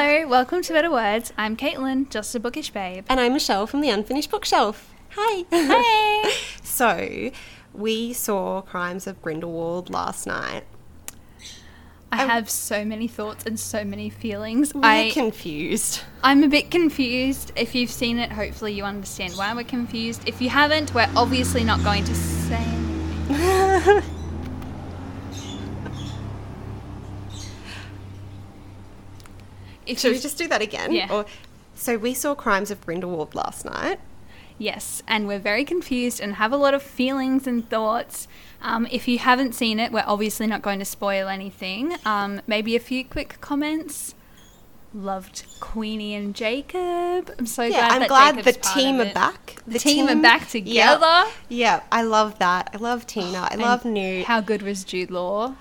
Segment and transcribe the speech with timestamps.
[0.00, 1.32] Hello, welcome to Better Words.
[1.36, 3.04] I'm Caitlin, just a bookish babe.
[3.08, 4.94] And I'm Michelle from the Unfinished Bookshelf.
[5.16, 5.44] Hi.
[5.50, 6.32] Hey!
[6.62, 7.32] so,
[7.74, 10.62] we saw Crimes of Grindelwald last night.
[12.12, 14.72] I um, have so many thoughts and so many feelings.
[14.72, 16.02] We're I, confused.
[16.22, 17.50] I'm a bit confused.
[17.56, 20.28] If you've seen it, hopefully you understand why we're confused.
[20.28, 22.64] If you haven't, we're obviously not going to say
[23.28, 24.14] anything.
[29.88, 30.92] If Should we just do that again?
[30.92, 31.08] Yeah.
[31.10, 31.26] Or,
[31.74, 34.00] so, we saw Crimes of Grindelwald last night.
[34.58, 38.26] Yes, and we're very confused and have a lot of feelings and thoughts.
[38.60, 41.94] Um, if you haven't seen it, we're obviously not going to spoil anything.
[42.04, 44.16] Um, maybe a few quick comments.
[44.92, 47.30] Loved Queenie and Jacob.
[47.38, 49.62] I'm so Yeah, glad I'm that glad Jacob's the team are back.
[49.66, 51.06] The, team, are back together.
[51.06, 51.30] Yeah.
[51.48, 52.70] Yeah, I love that.
[52.74, 53.38] I love Tina.
[53.42, 54.24] I And love Newt.
[54.24, 55.54] How good was Jude Law?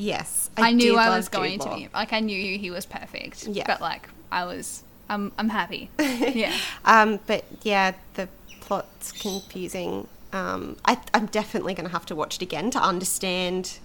[0.00, 0.50] Yes.
[0.56, 3.46] I, knew did I was going Jude to be like I knew he was perfect.
[3.46, 3.64] Yeah.
[3.66, 5.90] But like I was, I'm I'm happy.
[5.98, 6.54] Yeah.
[6.84, 8.28] Um, but yeah, the
[8.60, 10.06] plot's confusing.
[10.32, 13.78] Um, I, I'm definitely going to have to watch it again to understand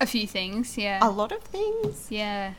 [0.00, 0.76] a few things.
[0.76, 0.98] Yeah.
[1.00, 2.08] a lot of things.
[2.10, 2.54] Yeah.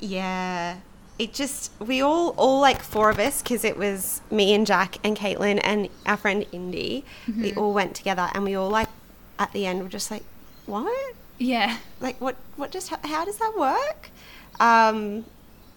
[0.00, 0.78] Yeah.
[1.18, 4.96] It just, we all, all like four of us, because it was me and Jack
[5.04, 7.58] and Caitlin and our friend Indy, we Mm-hmm.
[7.58, 8.88] all went together and we all like,
[9.38, 10.24] at the end, were just like,
[10.66, 11.14] what?
[11.38, 11.78] Yeah.
[12.00, 14.10] Like, what, what just, how does that work?
[14.60, 15.24] Um,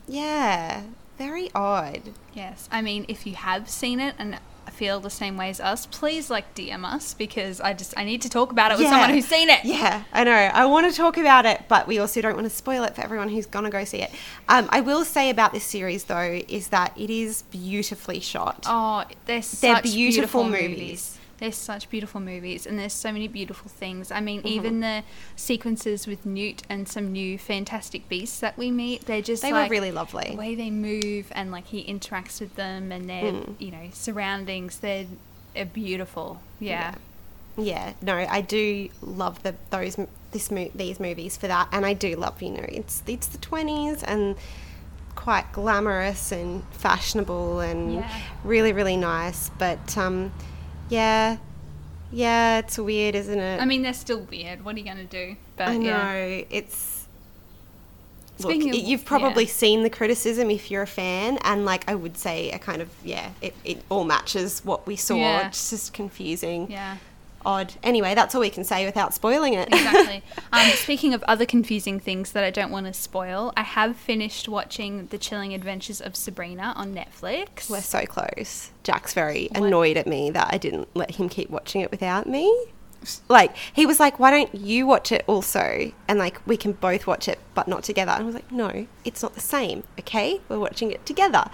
[0.08, 0.84] yeah,
[1.18, 2.02] very odd.
[2.34, 4.40] Yes, I mean, if you have seen it and
[4.72, 8.22] feel the same way as us, please like DM us because I just I need
[8.22, 8.92] to talk about it with Yeah.
[8.92, 9.62] someone who's seen it.
[9.66, 10.32] Yeah, I know.
[10.32, 13.02] I want to talk about it, but we also don't want to spoil it for
[13.02, 14.12] everyone who's gonna go see it.
[14.48, 18.66] Um, I will say about this series though is that it is beautifully shot.
[18.68, 20.70] Oh, they're such beautiful beautiful, movies.
[20.70, 21.17] movies.
[21.40, 24.12] They're such beautiful movies, and there's so many beautiful things.
[24.12, 24.26] I Mm-hmm.
[24.26, 25.04] mean, even the
[25.36, 29.70] sequences with Newt and some new fantastic beasts that we meet, they're just They like,
[29.70, 30.30] were really lovely.
[30.32, 33.56] The way they move and like he interacts with them and their Mm.
[33.60, 35.06] you know surroundings, they're,
[35.54, 36.42] they're beautiful.
[36.60, 36.96] Yeah.
[37.60, 39.98] Yeah, no, I do love the those
[40.32, 43.40] this mo- these movies for that, and I do love you know it's it's the
[43.40, 44.36] twenties and
[45.16, 48.22] quite glamorous and fashionable and Yeah.
[48.44, 49.50] really really nice.
[49.58, 50.32] But um,
[50.90, 51.38] yeah,
[52.12, 53.62] yeah, it's weird, isn't it?
[53.62, 54.64] I mean, they're still weird.
[54.64, 55.36] What are you gonna do?
[55.56, 56.44] But I know yeah.
[56.50, 56.96] it's.
[58.40, 59.50] Speaking Look, of- you've probably yeah.
[59.50, 62.90] seen the criticism if you're a fan, and like I would say, a kind of
[63.04, 65.16] yeah, it, it all matches what we saw.
[65.16, 65.48] Yeah.
[65.48, 66.98] It's just confusing, Yeah.
[67.48, 67.74] Odd.
[67.82, 69.70] Anyway, that's all we can say without spoiling it.
[69.74, 70.22] exactly.
[70.54, 74.48] Um, speaking of other confusing things that I don't want to spoil, I have finished
[74.48, 77.70] watching The Chilling Adventures of Sabrina on Netflix.
[77.70, 78.72] We're so close.
[78.84, 79.64] Jack's very What?
[79.64, 82.46] annoyed at me that I didn't let him keep watching it without me.
[83.30, 87.06] Like he was like, "Why don't you watch it also?" And like we can both
[87.08, 88.12] watch it, but not together.
[88.12, 89.84] And I was like, "No, it's not the same.
[90.00, 91.46] Okay, we're watching it together."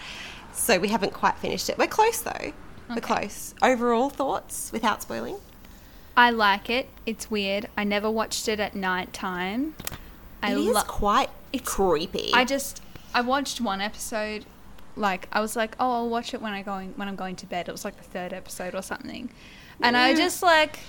[0.53, 1.77] So we haven't quite finished it.
[1.77, 2.53] We're close though.
[2.89, 3.53] We're close.
[3.61, 5.37] Overall thoughts without spoiling.
[6.15, 6.89] I like it.
[7.05, 7.67] It's weird.
[7.77, 9.75] I never watched it at night time.
[10.41, 10.87] I It is love.
[10.87, 12.31] quite it's- creepy.
[12.33, 12.81] I just
[13.13, 14.45] I watched one episode.
[14.95, 17.45] Like I was like, oh, I'll watch it when I going when I'm going to
[17.47, 17.67] bed.
[17.67, 19.29] It was like the third episode or something,
[19.81, 20.79] and I just like.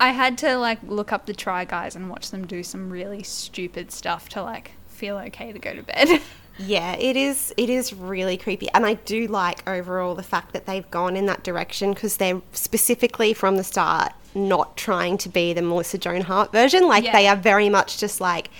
[0.00, 3.22] I had to like look up the Try Guys and watch them do some really
[3.22, 6.20] stupid stuff to like feel okay to go to bed.
[6.58, 7.52] Yeah, it is.
[7.56, 11.26] It is really creepy, and I do like overall the fact that they've gone in
[11.26, 16.22] that direction because they're specifically from the start not trying to be the Melissa Joan
[16.22, 16.86] Hart version.
[16.88, 17.12] Like Yeah.
[17.12, 18.50] they are very much just like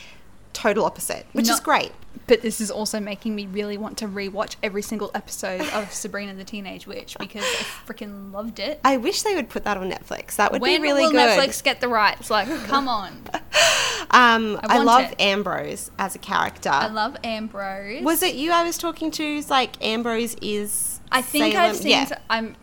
[0.53, 1.93] total opposite, which is great.
[2.27, 6.33] But this is also making me really want to rewatch every single episode of Sabrina
[6.35, 8.81] the Teenage Witch because I freaking loved it.
[8.85, 10.37] I wish they would put that on Netflix.
[10.37, 11.13] That would when be really good.
[11.15, 11.39] will good.
[11.39, 12.31] Netflix get the rights?
[12.31, 13.25] Like, come on.
[14.15, 15.21] um, I I, love it.
[15.21, 16.71] Ambrose as a character.
[16.71, 18.03] I love Ambrose.
[18.03, 19.23] Was it you I was talking to?
[19.23, 21.01] Who's like Ambrose is.
[21.13, 21.91] I think I've Salem- seen.
[21.91, 22.01] Yeah.
[22.03, 22.57] s- I'm.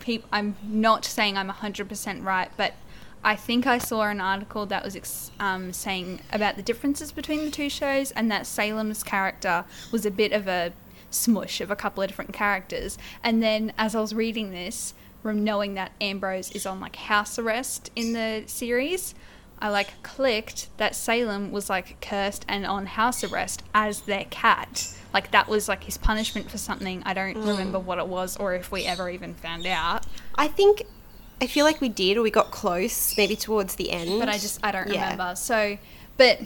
[0.00, 2.74] Peop, I'm not saying I'm 100% right, but
[3.24, 7.46] I think I saw an article that was ex, um, saying about the differences between
[7.46, 10.74] the two shows, and that Salem's character was a bit of a
[11.10, 12.98] smush of a couple of different characters.
[13.22, 14.92] And then as I was reading this,
[15.22, 19.14] from knowing that Ambrose is on like house arrest in the series,
[19.64, 24.94] I like clicked that Salem was like cursed and on house arrest as their cat.
[25.14, 27.02] Like that was like his punishment for something.
[27.06, 27.46] I don't mm.
[27.46, 30.04] remember what it was or if we ever even found out.
[30.34, 30.82] I think.
[31.40, 34.20] I feel like we did, or we got close, maybe towards the end.
[34.20, 35.12] But I just I don't Yeah.
[35.12, 35.34] remember.
[35.34, 35.78] So,
[36.18, 36.40] but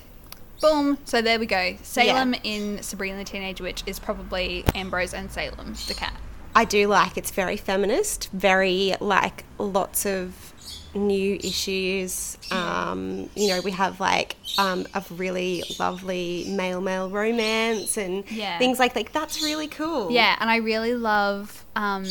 [0.61, 0.99] boom.
[1.05, 1.76] So there we go.
[1.82, 6.14] Salem in Sabrina the Teenage Witch is probably Ambrose and Salem the cat.
[6.55, 10.53] I do like it's very feminist, very like lots of
[10.94, 12.38] new issues.
[12.50, 18.58] Um, you know, we have like um, a really lovely male male romance and Yeah.
[18.58, 19.12] things like that.
[19.12, 20.11] That's really cool.
[20.11, 22.06] Yeah, and I really love um,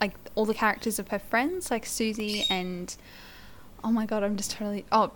[0.00, 2.94] like all the characters of her friends, like Susie and
[3.82, 5.12] oh my god, I'm just totally oh,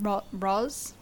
[0.00, 0.94] Ro- Roz.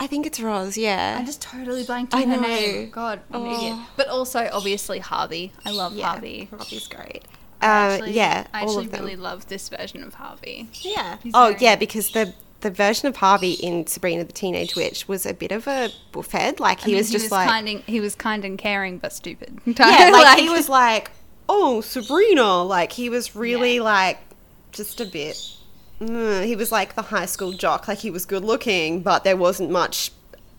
[0.00, 0.76] I think it's Roz.
[0.78, 1.18] Yeah.
[1.20, 2.90] I just totally blanked on her name.
[2.90, 3.72] God, I'm an idiot.
[3.76, 3.88] Oh.
[3.96, 5.52] But also, obviously, Harvey.
[5.64, 6.06] I love yeah.
[6.10, 6.44] Harvey.
[6.52, 7.24] Harvey's great.
[7.60, 9.00] I Uh, actually- yeah, I all actually of them.
[9.02, 10.68] really love this version of Harvey.
[10.82, 11.16] Yeah.
[11.22, 15.06] He's Oh, very- yeah, because the the version of Harvey in Sabrina the Teenage Witch
[15.06, 16.58] was a bit of a buffhead.
[16.58, 19.12] Like I he mean, was just like, kind and, he was kind and caring, but
[19.12, 19.60] stupid.
[19.64, 21.12] yeah, like, he was like,
[21.48, 23.82] oh Sabrina, like he was really Yeah.
[23.82, 24.18] like
[24.72, 25.40] just a bit.
[26.00, 29.36] Mm, he was like the high school jock, like he was good looking, but there
[29.36, 30.10] wasn't much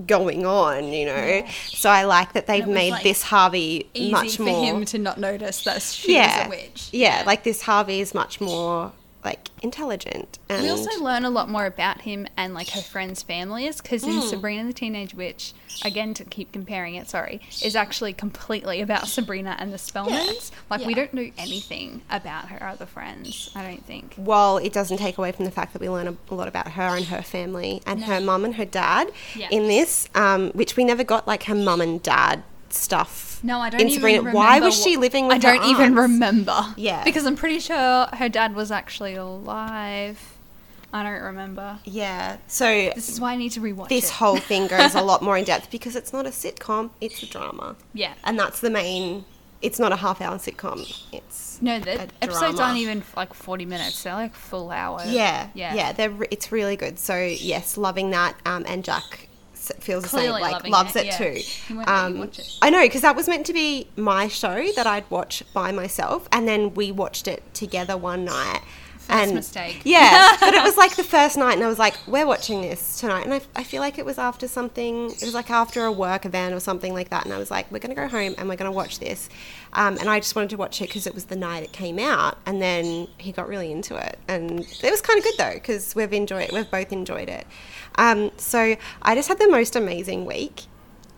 [0.05, 1.45] going on, you know.
[1.67, 4.63] So I like that they've made like, this Harvey easy much for more.
[4.63, 6.89] him to not notice that she yeah, a witch.
[6.91, 8.91] Yeah, Yeah, like this Harvey is much more
[9.23, 13.21] like intelligent and We also learn a lot more about him and like her friends'
[13.21, 14.29] families because in Mm.
[14.29, 19.55] Sabrina the Teenage Witch, again to keep comparing it, sorry, is actually completely about Sabrina
[19.59, 20.51] and the Spellmans.
[20.69, 23.51] Like we don't know anything about her other friends.
[23.55, 24.13] I don't think.
[24.15, 26.95] while it doesn't take away from the fact that we learn a, lot about her
[26.95, 29.49] and her family and her mum and her dad Yeah.
[29.51, 32.43] in this, um, which we never got like her mum and dad
[32.73, 33.39] stuff.
[33.43, 34.19] No, I don't in even Sabrina.
[34.19, 34.37] remember.
[34.37, 36.73] Why was she living with I don't her even remember.
[36.77, 37.03] Yeah.
[37.03, 40.35] because I'm pretty sure her dad was actually alive.
[40.91, 41.79] I don't remember.
[41.85, 42.37] Yeah.
[42.47, 44.13] So This is why I need to rewatch this it.
[44.13, 47.27] whole thing goes a lot more in depth because it's not a sitcom; it's a
[47.27, 48.13] drama, yeah.
[48.23, 49.23] and that's the main.
[49.61, 50.79] It's not a half-hour sitcom.
[51.11, 52.61] It's No, the episodes drama.
[52.61, 54.01] aren't even like 40 minutes.
[54.01, 55.01] They're like full hour.
[55.05, 55.75] Yeah, Yeah.
[55.75, 56.97] yeah, They're re- it's really good.
[56.97, 58.35] So yes, loving that.
[58.45, 59.27] Um, and Jack
[59.79, 60.31] feels the same.
[60.31, 61.17] Like loves it, it, yeah.
[61.17, 61.41] too.
[61.67, 62.57] He won't let you um, watch it.
[62.61, 66.27] I know because that was meant to be my show that I'd watch by myself,
[66.31, 68.61] and then we watched it together one night.
[69.09, 69.81] First and mistake.
[69.85, 72.99] Yeah, but it was like the first night, and I was like, "We're watching this
[72.99, 75.05] tonight," and I, I feel like it was after something.
[75.09, 77.71] It was like after a work event or something like that, and I was like,
[77.71, 79.27] "We're gonna go home and we're gonna watch this,"
[79.73, 81.97] um, and I just wanted to watch it because it was the night it came
[81.97, 85.53] out, and then he got really into it, and it was kind of good though
[85.55, 87.47] because we've enjoyed, we've both enjoyed it.
[87.95, 90.65] Um, so I just had the most amazing week.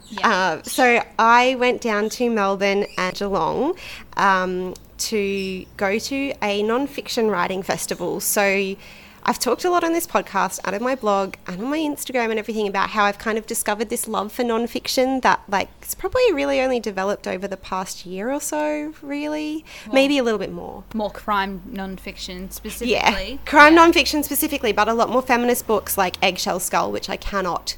[0.09, 0.29] Yeah.
[0.29, 3.77] Uh, so I went down to Melbourne and Geelong
[4.17, 8.19] um, to go to a non-fiction writing festival.
[8.19, 8.75] So
[9.23, 12.31] I've talked a lot on this podcast, and on my blog, and on my Instagram,
[12.31, 15.93] and everything about how I've kind of discovered this love for non-fiction that, like, it's
[15.93, 18.95] probably really only developed over the past year or so.
[19.03, 19.63] Really,
[19.93, 20.85] maybe a little bit more.
[20.95, 22.93] More crime non-fiction specifically.
[22.93, 23.81] Yeah, crime Yeah.
[23.81, 27.75] non-fiction specifically, but a lot more feminist books like Eggshell Skull, which I cannot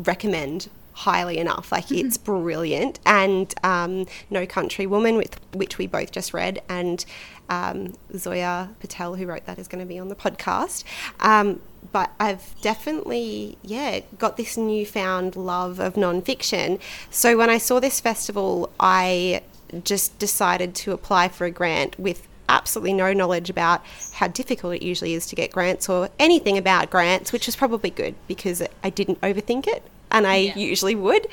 [0.00, 1.72] recommend highly enough.
[1.72, 7.04] Like it's brilliant, and um, No Country Woman, with which we both just read, and
[7.48, 10.84] um, Zoya Patel, who wrote that, is going to be on the podcast.
[11.20, 11.60] Um,
[11.90, 16.80] but I've definitely, yeah, got this newfound love of nonfiction.
[17.10, 19.42] So when I saw this festival, I
[19.84, 23.82] just decided to apply for a grant with absolutely no knowledge about
[24.14, 27.90] how difficult it usually is to get grants or anything about grants, which was probably
[27.90, 29.82] good because I didn't overthink it
[30.12, 30.56] and I Yeah.
[30.56, 31.26] usually would.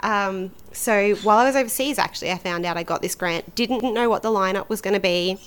[0.00, 3.82] Um, so while I was overseas, actually, I found out I got this grant, didn't
[3.92, 5.38] know what the lineup was going to be.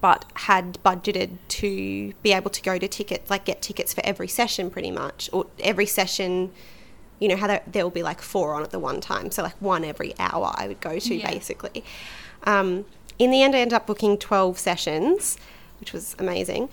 [0.00, 4.26] But had budgeted to be able to go to tickets, like get tickets for every
[4.28, 6.50] session pretty much, or every session
[7.18, 9.44] you know how there, there will be like four on at the one time so
[9.44, 11.30] like one every hour i would go to Yeah.
[11.30, 11.84] basically
[12.42, 12.84] um,
[13.16, 15.36] in the end i ended up booking 12 sessions
[15.78, 16.68] which was amazing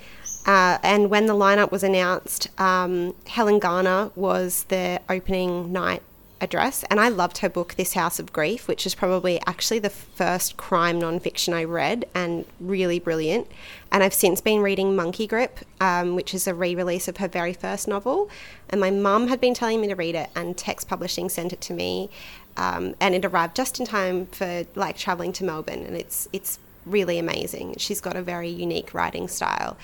[0.45, 6.01] uh, and when the lineup was announced um, helen garner was the opening night
[6.41, 6.83] address.
[6.89, 10.57] And i loved her book this house of grief which is probably actually the first
[10.57, 13.47] crime nonfiction i read and really brilliant.
[13.91, 17.53] And i've since been reading monkey grip um, which is a re-release of her very
[17.53, 18.29] first novel.
[18.69, 21.61] And my mum had been telling me to read it and text publishing sent it
[21.61, 22.09] to me
[22.57, 25.83] um, and it arrived just in time for like traveling to melbourne.
[25.85, 27.75] And it's it's really amazing.
[27.77, 29.77] She's got a very unique writing style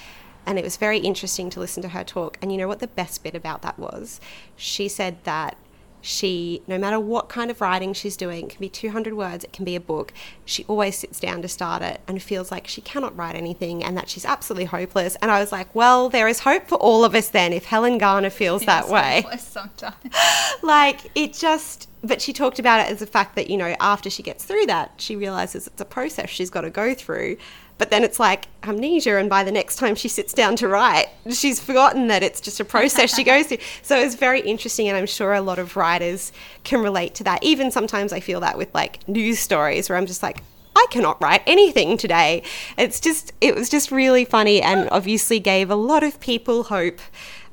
[0.46, 2.38] and it was very interesting to listen to her talk.
[2.42, 4.20] And you know what the best bit about that was?
[4.56, 5.58] She said that
[6.06, 9.52] she no matter what kind of writing she's doing it can be 200 words it
[9.52, 10.14] can be a book
[10.46, 13.98] she always sits down to start it and feels like she cannot write anything and
[13.98, 15.16] that she's absolutely hopeless.
[15.20, 17.98] And i was like well there is hope for all of us then if helen
[17.98, 19.26] garner feels that way.
[19.40, 19.96] Sometimes.
[20.62, 24.10] like it just but she talked about it as the fact that you know after
[24.10, 27.38] she gets through that she realizes it's a process she's got to go through.
[27.78, 31.08] But then it's like amnesia and by the next time she sits down to write
[31.30, 33.58] she's forgotten that it's just a process she goes through.
[33.82, 36.32] So it's very interesting and i'm sure a lot of writers
[36.64, 37.44] can relate to that.
[37.44, 40.42] Even sometimes i feel that with like news stories where i'm just like
[40.76, 42.44] I I cannot write anything today.
[42.78, 47.00] It's just, it was just really funny and obviously gave a lot of people hope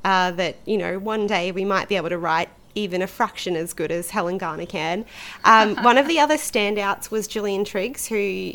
[0.05, 3.57] uh, that, you know, one day we might be able to write even a fraction
[3.57, 5.05] as good as Helen Garner can.
[5.45, 8.53] Um, one of the other standouts was Gillian Triggs, who,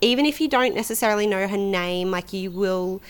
[0.00, 3.00] even if you don't necessarily know her name, like you will,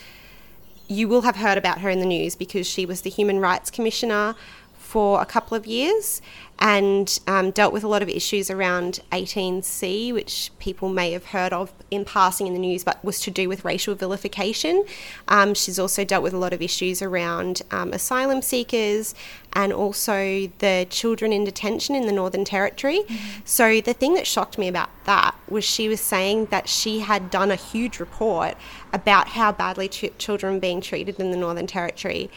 [0.86, 3.70] you will have heard about her in the news because she was the Human Rights
[3.70, 4.34] Commissioner
[4.76, 6.22] for a couple of years
[6.60, 11.52] and um, dealt with a lot of issues around 18C, which people may have heard
[11.52, 14.84] of in passing in the news, but was to do with racial vilification.
[15.28, 19.14] Um, she's also dealt with a lot of issues around um, asylum seekers
[19.52, 23.00] and also the children in detention in the Northern Territory.
[23.00, 23.40] Mm-hmm.
[23.44, 27.30] So, the thing that shocked me about that was she was saying that she had
[27.30, 28.56] done a huge report
[28.92, 32.30] about how badly ch- children were being treated in the Northern Territory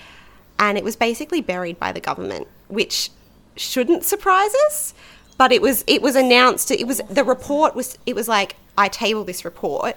[0.59, 3.09] and it was basically buried by the government, which
[3.55, 4.93] shouldn't surprise us.
[5.37, 6.71] But it was it was announced.
[6.71, 9.95] It was the report was it was like I table this report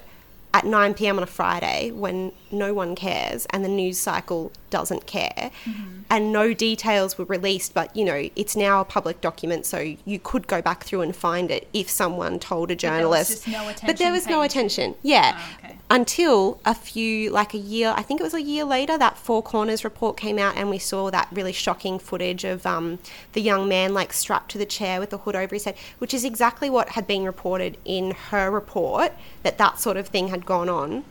[0.54, 1.16] at 9 p.m.
[1.16, 6.02] on a Friday when no one cares and the news cycle doesn't care mm-hmm.
[6.08, 10.18] and no details were released but you know it's now a public document so you
[10.20, 13.82] could go back through and find it if someone told a journalist but there was,
[13.82, 15.76] no but there was no attention yeah oh, okay.
[15.94, 19.44] Until a few like a year I think it was a year later that Four
[19.44, 22.98] Corners report came out and we saw that really shocking footage of um,
[23.32, 26.12] the young man like strapped to the chair with the hood over his head which
[26.12, 29.12] is exactly what had been reported in her report
[29.44, 31.04] that that sort of thing had gone on.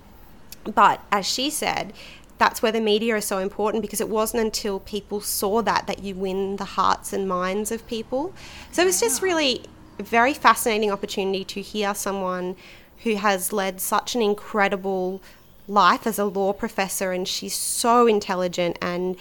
[0.65, 1.93] But as she said,
[2.37, 6.03] that's where the media is so important because it wasn't until people saw that that
[6.03, 8.33] you win the hearts and minds of people.
[8.73, 9.63] So it was just really
[9.97, 12.57] a very fascinating opportunity to hear someone
[13.03, 15.21] who has led such an incredible
[15.67, 19.15] life as a law professor and she's so intelligent and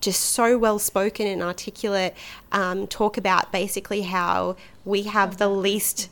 [0.00, 2.14] just so well spoken and articulate
[2.52, 6.10] um, talk about basically how we have the least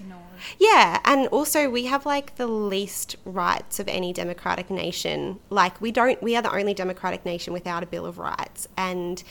[0.58, 5.38] yeah, and also we have like the least rights of any democratic nation.
[5.50, 9.22] Like we don't we are the only democratic nation without a bill of rights and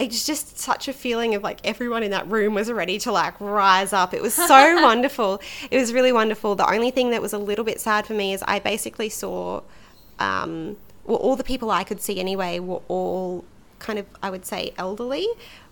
[0.00, 3.40] it's just such a feeling of like everyone in that room was ready to like
[3.40, 4.14] rise up.
[4.14, 4.46] It was so
[4.82, 5.40] wonderful.
[5.70, 6.54] It was really wonderful.
[6.54, 9.62] The only thing that was a little bit sad for me is I basically saw
[10.18, 13.44] um, well, all the people I could see anyway were all
[13.78, 15.26] kind of, I would say, elderly,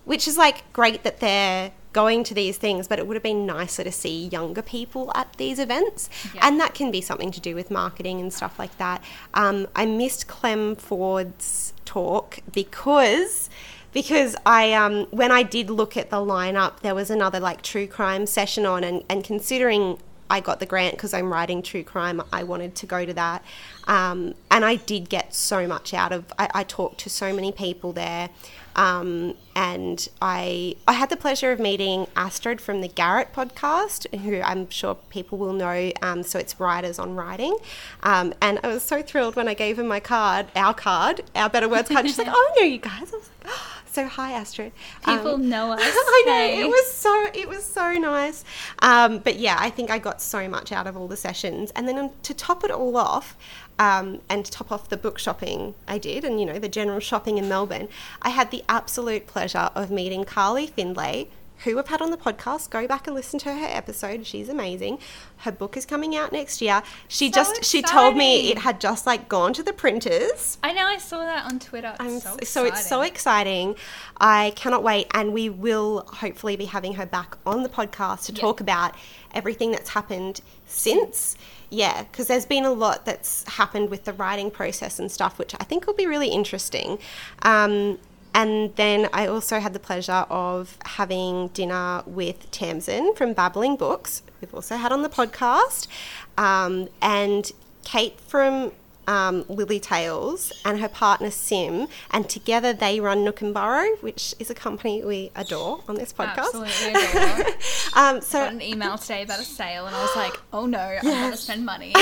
[0.05, 3.45] which is like great that they're going to these things, but it would have been
[3.45, 6.09] nicer to see younger people at these events.
[6.33, 6.47] Yeah.
[6.47, 9.03] And that can be something to do with marketing and stuff like that.
[9.33, 13.49] Um, I missed Clem Ford's talk because
[13.93, 17.87] because I um, when I did look at the lineup, there was another like true
[17.87, 19.97] crime session on, and, and considering
[20.29, 23.43] I got the grant because I'm writing true crime, I wanted to go to that,
[23.87, 26.25] um, and I did get so much out of.
[26.37, 28.29] I, I talked to so many people there.
[28.75, 34.41] Um, and I I had the pleasure of meeting Astrid from the Garret podcast, who
[34.41, 35.91] I'm sure people will know.
[36.01, 37.57] Um, so it's Writers on Writing,
[38.03, 41.49] um, and I was so thrilled when I gave her my card, our card, our
[41.49, 42.05] Better Words card.
[42.05, 43.78] She's like, "Oh, know you guys." I was like, oh.
[43.91, 44.71] So hi, Astrid.
[45.03, 45.79] People um, know us.
[45.81, 46.61] I know hey.
[46.61, 48.43] it was so it was so nice.
[48.79, 51.87] Um, but yeah, I think I got so much out of all the sessions, and
[51.87, 53.35] then to top it all off,
[53.79, 56.99] um, and to top off the book shopping I did, and you know the general
[56.99, 57.89] shopping in Melbourne,
[58.21, 61.29] I had the absolute pleasure of meeting Carly Findlay,
[61.63, 62.69] who we've had on the podcast.
[62.69, 64.25] Go back and listen to her episode.
[64.25, 64.99] She's amazing.
[65.37, 66.81] Her book is coming out next year.
[67.07, 67.87] She so just exciting.
[67.87, 70.57] she told me it had just like gone to the printers.
[70.63, 71.95] I know I saw that on Twitter.
[71.99, 73.75] It's I'm, so, so it's so exciting.
[74.17, 78.33] I cannot wait and we will hopefully be having her back on the podcast to
[78.33, 78.41] yep.
[78.41, 78.95] talk about
[79.33, 81.35] everything that's happened since
[81.71, 85.53] yeah, because there's been a lot that's happened with the writing process and stuff, which
[85.59, 86.97] I think will be really interesting.
[87.43, 87.99] Um,
[88.39, 94.23] and then I also had the pleasure of having dinner with Tamsin from Babbling Books,
[94.39, 95.87] we've also had on the podcast,
[96.37, 97.51] um, and
[97.83, 98.71] Kate from
[99.09, 104.35] um, Lily Tales and her partner Sim, and together they run Nook and Burrow, which
[104.37, 106.53] is a company we adore on this podcast.
[106.53, 107.45] Absolutely adore.
[107.95, 110.67] um, so I got an email today about a sale, and I was like, "Oh
[110.67, 111.05] no, yes.
[111.05, 111.87] I'm to spend money."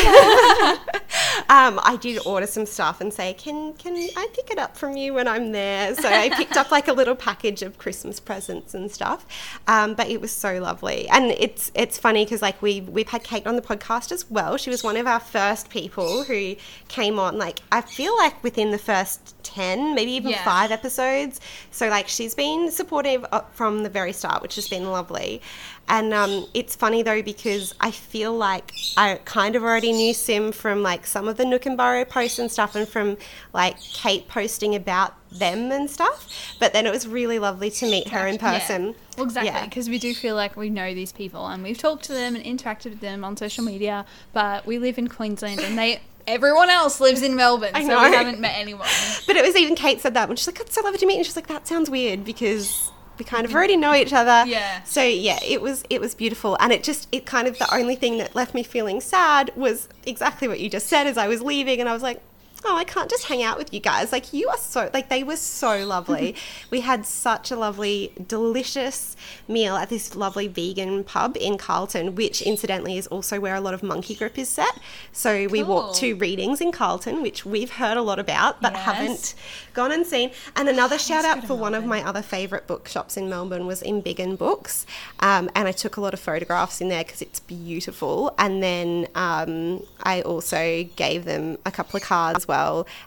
[1.50, 4.98] um, I did order some stuff and say, "Can can I pick it up from
[4.98, 8.74] you when I'm there?" So I picked up like a little package of Christmas presents
[8.74, 9.26] and stuff.
[9.68, 13.24] Um, but it was so lovely, and it's it's funny because like we we've had
[13.24, 14.58] Kate on the podcast as well.
[14.58, 16.58] She was one of our first people who
[16.98, 20.44] came on like I feel like within the first 10 maybe even yeah.
[20.44, 21.40] 5 episodes
[21.70, 23.24] so like she's been supportive
[23.54, 25.42] from the very start which has been lovely
[25.90, 30.52] and um, it's funny though because I feel like I kind of already knew Sim
[30.52, 33.16] from like some of the Nook and Burrow posts and stuff, and from
[33.54, 36.28] like Kate posting about them and stuff.
[36.60, 38.60] But then it was really lovely to meet her in Yeah.
[38.60, 38.96] person.
[39.16, 39.64] Well, exactly, Yeah.
[39.64, 42.44] because we do feel like we know these people and we've talked to them and
[42.44, 47.00] interacted with them on social media, but we live in Queensland and they everyone else
[47.00, 48.88] lives in Melbourne, I so we haven't met anyone.
[49.26, 51.16] But it was even Kate said that when she's like, "I'd so lovely to meet,"
[51.16, 54.48] you." and she's like, "That sounds weird because." We kind of already know each other.
[54.48, 54.84] Yeah.
[54.84, 57.96] So yeah, it was it was beautiful, and it just it kind of the only
[57.96, 61.08] thing that left me feeling sad was exactly what you just said.
[61.08, 62.22] As I was leaving, and I was like,
[62.68, 64.12] oh, I can't just hang out with you guys.
[64.12, 66.36] Like you are so like they were so lovely.
[66.70, 69.16] we had such a lovely, delicious
[69.48, 73.74] meal at this lovely vegan pub in Carlton, which incidentally is also where a lot
[73.74, 74.78] of Monkey Grip is set.
[75.12, 78.86] So we walked to readings in Carlton, which we've heard a lot about but Yes.
[78.86, 79.36] haven't
[79.74, 80.32] gone and seen.
[80.56, 84.38] And another shout out for one of my other favourite bookshops in Melbourne was Embiggen
[84.38, 84.86] Books,
[85.20, 88.34] um, and I took a lot of photographs in there because it's beautiful.
[88.38, 92.57] And then um, I also gave them a couple of cards as well,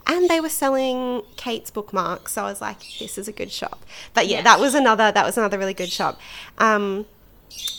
[0.06, 2.32] and they were selling Kate's bookmarks.
[2.32, 3.84] So I was like, this is a good shop.
[4.14, 6.18] But yeah, that was another that was another really good shop.
[6.58, 7.06] Um,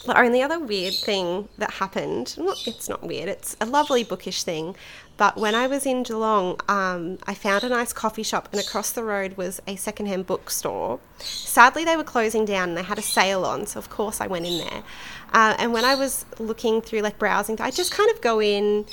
[0.06, 4.44] the only other weird thing that happened, well, it's not weird, it's a lovely bookish
[4.44, 4.76] thing.
[5.18, 8.92] But when I was in Geelong, um, I found a nice coffee shop, and across
[8.92, 11.00] the road was a secondhand bookstore.
[11.20, 14.28] Sadly, they were closing down and they had a sale on, so of course I
[14.28, 14.84] went in there.
[15.32, 18.86] Uh, and when I was looking through, like browsing, I just kind of go in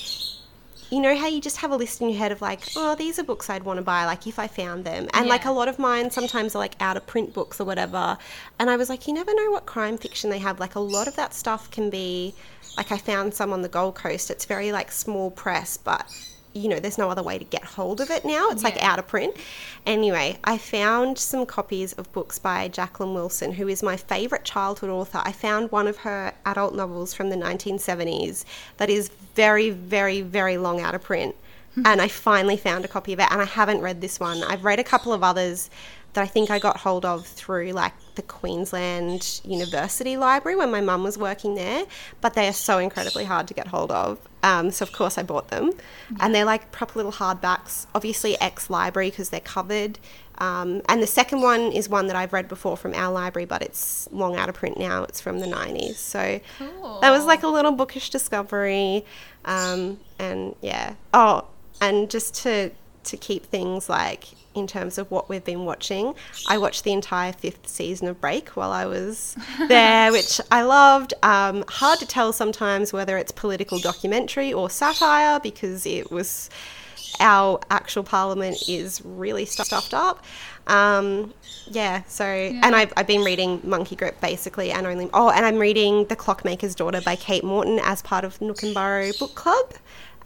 [0.91, 3.19] you know how you just have a list in your head of like, oh, these
[3.19, 5.09] are books I'd want to buy, like if I found them.
[5.13, 8.17] And like a lot of mine sometimes are like out of print books or whatever.
[8.59, 10.61] And I was like, you never know what crime fiction they have.
[10.61, 12.35] Like a lot of that stuff can be,
[12.77, 14.31] like I found some on the Gold Coast.
[14.31, 16.11] It's very like small press, but
[16.55, 18.49] you know, there's no other way to get hold of it now.
[18.51, 19.37] It's like out of print.
[19.87, 24.91] Anyway, I found some copies of books by Jacqueline Wilson, who is my favourite childhood
[24.91, 25.21] author.
[25.23, 28.45] I found one of her adult novels from the 1970s
[28.79, 31.37] that is very, very, very long out of print.
[31.85, 34.43] and I finally found a copy of it, and I haven't read this one.
[34.43, 35.71] I've read a couple of others
[36.15, 40.81] that I think I got hold of through like the Queensland University Library when my
[40.81, 41.85] mum was working there,
[42.21, 44.19] but they are so incredibly hard to get hold of.
[44.43, 45.71] Um, so of course I bought them,
[46.19, 47.87] and they're like proper little hardbacks.
[47.95, 50.01] Obviously ex library because they're covered.
[50.39, 53.63] Um, and the second one is one that I've read before from our library, but
[53.63, 55.03] it's long out of print now.
[55.05, 55.97] It's from the 90s.
[55.97, 56.41] So
[57.01, 59.05] that was like a little bookish discovery.
[59.45, 60.95] Um, and yeah.
[61.13, 61.47] Oh,
[61.81, 62.71] and just to
[63.05, 64.25] to keep things like
[64.55, 66.15] in terms of what we've been watching,
[66.49, 69.37] I watched the entire fifth season of Break while I was
[69.69, 71.15] there, which I loved.
[71.23, 76.51] Um, hard to tell sometimes whether it's political documentary or satire because it was
[77.21, 80.25] our actual parliament is really stuffed up.
[80.67, 81.33] Um,
[81.67, 85.59] yeah, so and I've, I've been reading Monkey Grip basically, and only oh, and I'm
[85.59, 89.75] reading The Clockmaker's Daughter by Kate Morton as part of Nook and Burrow Book Club.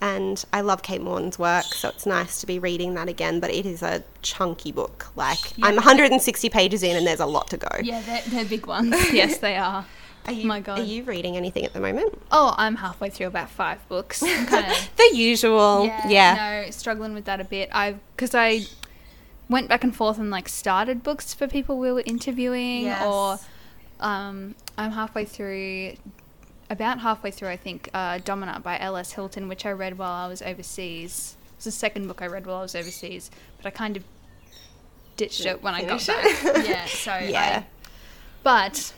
[0.00, 3.38] And I love Kate Morton's work, so it's nice to be reading that again.
[3.38, 5.06] But it is a chunky book.
[5.14, 7.68] Like I'm 160 pages in, and there's a lot to go.
[7.80, 8.96] Yeah, they're, they're big ones.
[9.12, 9.86] yes, they are.
[10.26, 10.78] Are you, my God.
[10.78, 12.20] Are you reading anything at the moment?
[12.30, 14.20] Oh, I'm halfway through about five books.
[14.46, 15.86] Kind of the usual.
[16.06, 16.62] Yeah.
[16.64, 17.68] no, struggling with that a bit.
[17.72, 18.62] I because I
[19.48, 23.04] went back and forth and like started books for people we were interviewing, Yes.
[23.04, 23.38] or
[24.00, 25.94] um, I'm halfway through,
[26.70, 29.12] about halfway through, I think, uh, Dominant by L.S.
[29.12, 31.36] Hilton, which I read while I was overseas.
[31.56, 34.04] It's the second book I read while I was overseas, but I kind of
[35.16, 36.24] ditched it when I got back.
[36.24, 36.66] it?
[36.68, 37.62] yeah, so Yeah.
[37.64, 37.66] I,
[38.42, 38.92] but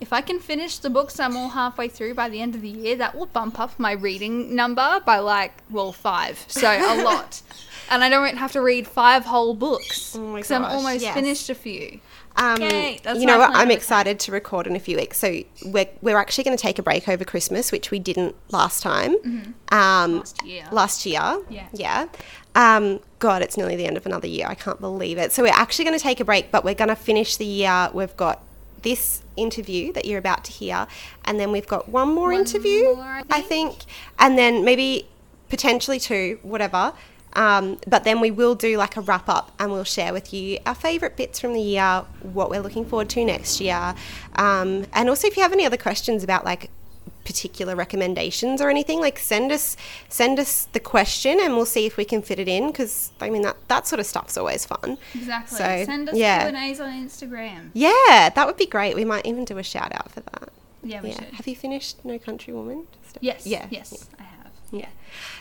[0.00, 2.68] if I can finish the books I'm all halfway through by the end of the
[2.68, 6.44] year, that will bump up my reading number by like, well, five.
[6.48, 7.42] So a lot.
[7.90, 10.16] And I don't have to read five whole books.
[10.16, 11.14] Oh Because I'm almost yes.
[11.14, 12.00] finished a few.
[12.36, 13.50] Um, Yay, that's you know what?
[13.52, 15.18] I'm for excited to record in a few weeks.
[15.18, 18.82] So we're, we're actually going to take a break over Christmas, which we didn't last
[18.82, 19.16] time.
[19.16, 20.16] Um, Mm-hmm.
[20.18, 20.68] Last year.
[20.70, 21.42] Last year.
[21.50, 21.68] Yeah.
[21.72, 22.06] Yeah.
[22.54, 24.46] Um, God, it's nearly the end of another year.
[24.48, 25.32] I can't believe it.
[25.32, 27.90] So we're actually going to take a break, but we're going to finish the year.
[27.92, 28.42] We've got
[28.82, 30.86] this interview that you're about to hear,
[31.24, 33.84] and then we've got one more One interview, more, I I think,
[34.18, 35.08] and then maybe
[35.48, 36.92] potentially two, whatever.
[37.34, 40.58] Um, but then we will do like a wrap up and we'll share with you
[40.66, 43.94] our favourite bits from the year, what we're looking forward to next year.
[44.34, 46.70] Um, and also, if you have any other questions about like
[47.30, 49.76] particular recommendations or anything, like send us
[50.08, 53.30] send us the question and we'll see if we can fit it in because I
[53.30, 54.98] mean that, that sort of stuff's always fun.
[55.14, 55.58] Exactly.
[55.58, 56.50] So, Send us yeah.
[56.50, 57.70] Q&As on Instagram.
[57.72, 58.96] Yeah, that would be great.
[58.96, 60.48] We might even do a shout out for that.
[60.82, 61.16] Yeah, we yeah.
[61.16, 61.34] should.
[61.34, 62.86] Have you finished No Country Woman?
[63.20, 63.46] Yes.
[63.46, 63.66] Yeah.
[63.70, 64.29] Yes, have.
[64.72, 64.88] Yeah.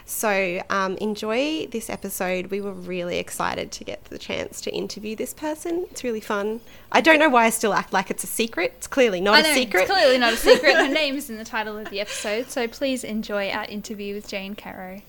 [0.05, 2.47] So um, enjoy this episode.
[2.47, 5.85] We were really excited to get the chance to interview this person.
[5.91, 6.61] It's really fun.
[6.91, 8.73] I don't know why I still act like it's a secret.
[8.77, 9.81] It's clearly not I a know, secret.
[9.81, 10.75] It's clearly not a secret.
[10.75, 14.27] Her name is in the title of the episode, so please enjoy our interview with
[14.27, 15.01] Jane Caro.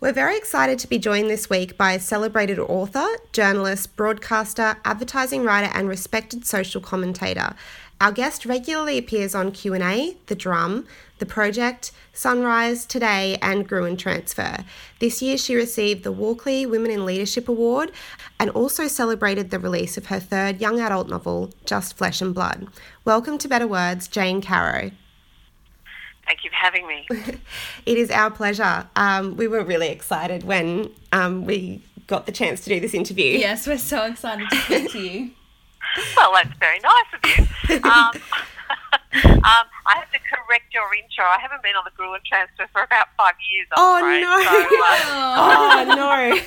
[0.00, 5.44] We're very excited to be joined this week by a celebrated author, journalist, broadcaster, advertising
[5.44, 7.54] writer, and respected social commentator.
[8.00, 10.86] Our guest regularly appears on Q&A, The Drum,
[11.20, 14.64] The Project, Sunrise, Today, and Gruen Transfer.
[15.00, 17.92] This year she received the Walkley Women in Leadership Award
[18.40, 22.68] and also celebrated the release of her third young adult novel, Just Flesh and Blood.
[23.04, 24.90] Welcome to Better Words, Jane Caro.
[26.24, 27.06] Thank you for having me.
[27.86, 28.88] it is our pleasure.
[28.96, 33.38] Um, we were really excited when um, we got the chance to do this interview.
[33.38, 35.30] Yes, we're so excited to speak to you.
[36.16, 37.46] well, that's very nice of you.
[37.90, 38.12] Um,
[39.12, 41.24] um, I have to correct your intro.
[41.24, 43.66] I haven't been on the Gruen transfer for about five years.
[43.72, 44.20] I'm oh afraid.
[44.20, 44.42] no!
[44.42, 44.60] So,
[45.12, 45.36] uh,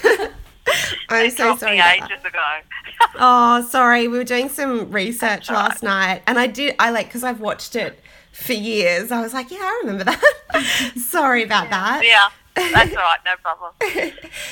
[0.13, 0.30] oh no!
[1.10, 1.78] I'm so sorry.
[1.78, 2.39] Me ages ago.
[3.15, 4.08] oh, sorry.
[4.08, 6.76] We were doing some research last night, and I did.
[6.80, 7.99] I like because I've watched it
[8.32, 9.12] for years.
[9.12, 10.93] I was like, yeah, I remember that.
[10.95, 11.69] sorry about yeah.
[11.69, 12.02] that.
[12.06, 12.30] Yeah.
[12.56, 13.73] That's all right, no problem.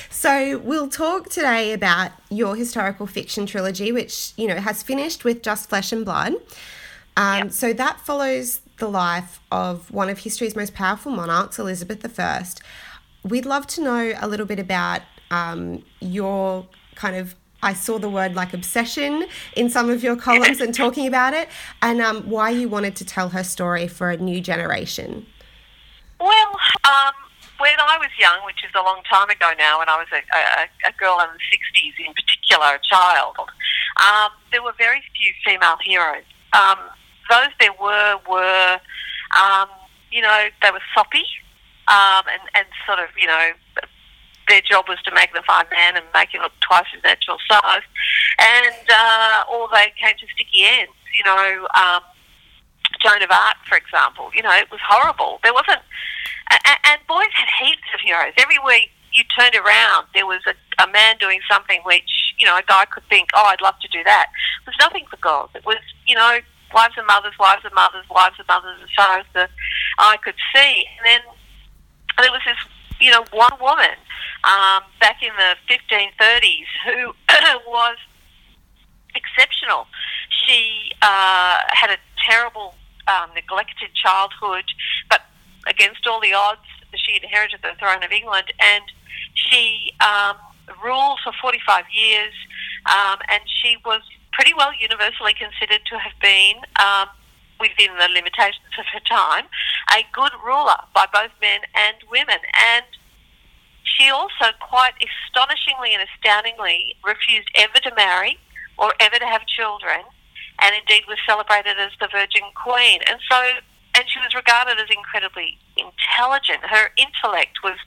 [0.10, 5.44] so we'll talk today about your historical fiction trilogy, which you know has finished with
[5.44, 6.34] Just Flesh and Blood.
[7.18, 7.52] Um, yep.
[7.52, 12.46] So that follows the life of one of history's most powerful monarchs, Elizabeth I.
[13.24, 18.10] We'd love to know a little bit about um, your kind of I saw the
[18.10, 21.48] word like obsession in some of your columns and talking about it,
[21.82, 25.28] and um, why you wanted to tell her story for a new generation.
[26.20, 26.52] Well,
[26.86, 27.14] um,
[27.60, 30.22] when I was young, which is a long time ago now, when I was a,
[30.36, 33.38] a, a girl in the 60s in particular, a child,
[34.02, 36.24] um, there were very few female heroes.
[37.32, 38.80] Those there were were,
[39.40, 39.70] um,
[40.12, 41.24] you know, they were soppy
[41.88, 43.52] um, and, and sort of, you know,
[44.48, 47.88] their job was to magnify man and make him look twice his natural size.
[48.38, 52.04] And, uh, or they came to sticky ends, you know, um,
[53.02, 55.40] Joan of Arc, for example, you know, it was horrible.
[55.44, 55.80] There wasn't,
[56.52, 58.34] and, and boys had heaps of heroes.
[58.38, 58.80] Everywhere
[59.14, 62.86] you turned around, there was a, a man doing something which, you know, a guy
[62.86, 64.28] could think, oh, I'd love to do that.
[64.62, 65.50] It was nothing for girls.
[65.56, 66.40] It was, you know,
[66.74, 69.50] wives and mothers, wives and mothers, wives and mothers, as far as the
[69.98, 70.86] eye could see.
[70.98, 71.22] And then
[72.18, 72.58] there was this,
[73.00, 73.98] you know, one woman
[74.44, 77.14] um, back in the 1530s who
[77.68, 77.98] was
[79.16, 79.88] exceptional.
[80.30, 82.76] She uh, had a terrible,
[83.08, 84.66] um, neglected childhood,
[85.10, 85.22] but
[85.68, 86.62] against all the odds,
[86.96, 88.84] she inherited the throne of England, and
[89.34, 90.36] she um,
[90.84, 92.34] ruled for 45 years,
[92.86, 94.02] um, and she was
[94.34, 97.08] pretty well universally considered to have been, um,
[97.60, 99.46] within the limitations of her time,
[99.94, 102.42] a good ruler by both men and women.
[102.58, 102.86] And
[103.84, 108.40] she also, quite astonishingly and astoundingly, refused ever to marry
[108.78, 110.02] or ever to have children,
[110.60, 113.02] and indeed was celebrated as the Virgin Queen.
[113.06, 113.38] And so,
[113.94, 116.66] and she was regarded as incredibly intelligent.
[116.66, 117.78] Her intellect was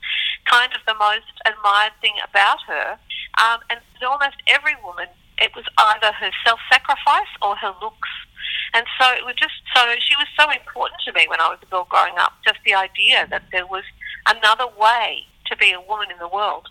[0.47, 2.99] kind of the most admired thing about her.
[3.43, 8.09] Um, and almost every woman it was either her self sacrifice or her looks.
[8.73, 11.59] And so it was just so she was so important to me when I was
[11.63, 12.33] a girl growing up.
[12.45, 13.85] Just the idea that there was
[14.27, 16.69] another way to be a woman in the world.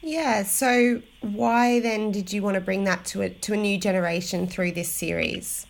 [0.00, 0.44] Yeah.
[0.44, 4.46] So why then did you want to bring that to a to a new generation
[4.46, 5.66] through this series?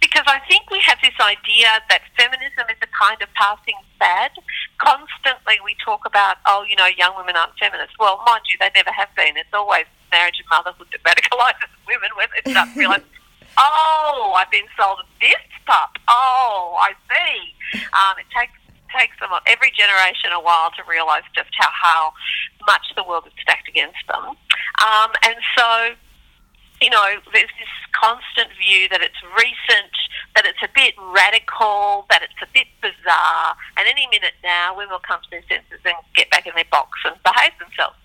[0.00, 4.32] because I think we have this idea that feminism is a kind of passing fad.
[4.78, 7.96] Constantly we talk about, oh, you know, young women aren't feminists.
[7.98, 9.36] Well, mind you, they never have been.
[9.36, 13.02] It's always marriage and motherhood that radicalizes women when they start to realize,
[13.58, 15.96] oh, I've been sold this pup.
[16.08, 17.80] Oh, I see.
[17.92, 18.52] Um, it takes
[18.94, 22.12] takes them every generation a while to realise just how how
[22.66, 24.24] much the world is stacked against them.
[24.80, 25.94] Um, and so
[26.80, 29.94] you know, there's this constant view that it's recent,
[30.34, 34.92] that it's a bit radical, that it's a bit bizarre, and any minute now women
[34.92, 37.96] will come to their senses and get back in their box and behave themselves.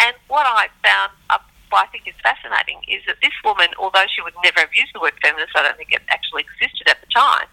[0.00, 1.38] And what I found, uh,
[1.74, 5.02] I think is fascinating, is that this woman, although she would never have used the
[5.02, 7.50] word feminist, I don't think it actually existed at the time,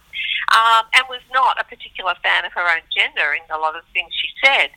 [0.55, 3.83] um, and was not a particular fan of her own gender in a lot of
[3.91, 4.69] things she said,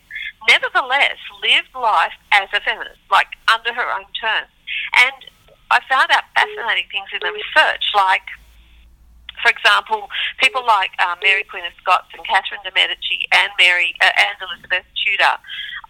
[0.48, 4.50] nevertheless lived life as a feminist, like under her own terms.
[4.96, 5.30] And
[5.70, 8.26] I found out fascinating things in the research, like,
[9.42, 13.94] for example, people like uh, Mary Queen of Scots and Catherine de' Medici and Mary
[14.00, 15.36] uh, and Elizabeth Tudor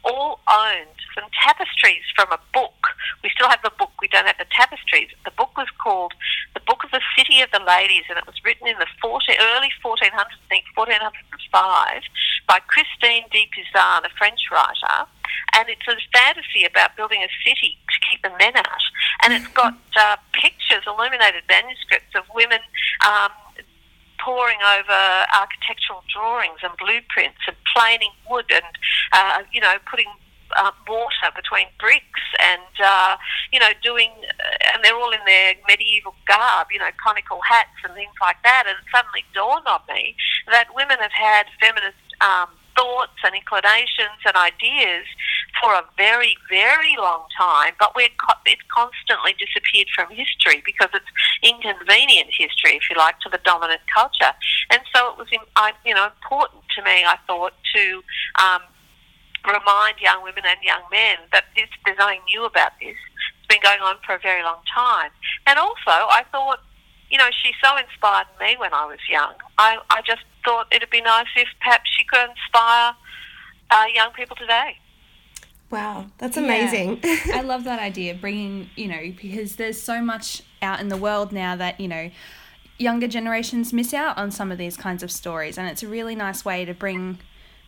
[0.04, 2.94] all owned some tapestries from a book.
[3.22, 5.08] We still have the book, we don't have the tapestries.
[5.24, 6.12] The book was called
[6.54, 9.36] The Book of the City of the Ladies, and it was written in the 14,
[9.40, 12.02] early 1400s, I think 1405,
[12.46, 15.08] by Christine de Pizan, a French writer.
[15.56, 18.84] And it's a fantasy about building a city to keep the men out.
[19.22, 22.60] And it's got uh, pictures, illuminated manuscripts of women
[23.06, 23.30] um,
[24.24, 25.00] poring over
[25.36, 28.64] architectural drawings and blueprints and planing wood and
[29.12, 30.08] uh, you know, putting
[30.56, 33.16] uh, mortar between bricks and, uh,
[33.52, 37.74] you know, doing, uh, and they're all in their medieval garb, you know, conical hats
[37.84, 38.64] and things like that.
[38.66, 40.14] And it suddenly dawned on me
[40.50, 45.06] that women have had feminist um, thoughts and inclinations and ideas
[45.64, 50.92] for a very, very long time, but we're co- it's constantly disappeared from history because
[50.92, 51.08] it's
[51.40, 54.36] inconvenient history, if you like, to the dominant culture.
[54.68, 58.04] And so it was, you know, important to me, I thought, to
[58.44, 58.60] um,
[59.48, 63.00] remind young women and young men that this, there's nothing new about this.
[63.40, 65.16] It's been going on for a very long time.
[65.46, 66.60] And also, I thought,
[67.08, 69.32] you know, she so inspired me when I was young.
[69.56, 72.92] I, I just thought it'd be nice if perhaps she could inspire
[73.70, 74.76] uh, young people today.
[75.74, 77.00] Wow, that's amazing.
[77.02, 77.18] Yeah.
[77.34, 81.32] I love that idea, bringing, you know, because there's so much out in the world
[81.32, 82.12] now that, you know,
[82.78, 85.58] younger generations miss out on some of these kinds of stories.
[85.58, 87.18] And it's a really nice way to bring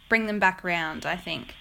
[0.08, 1.56] bring them back around, I think.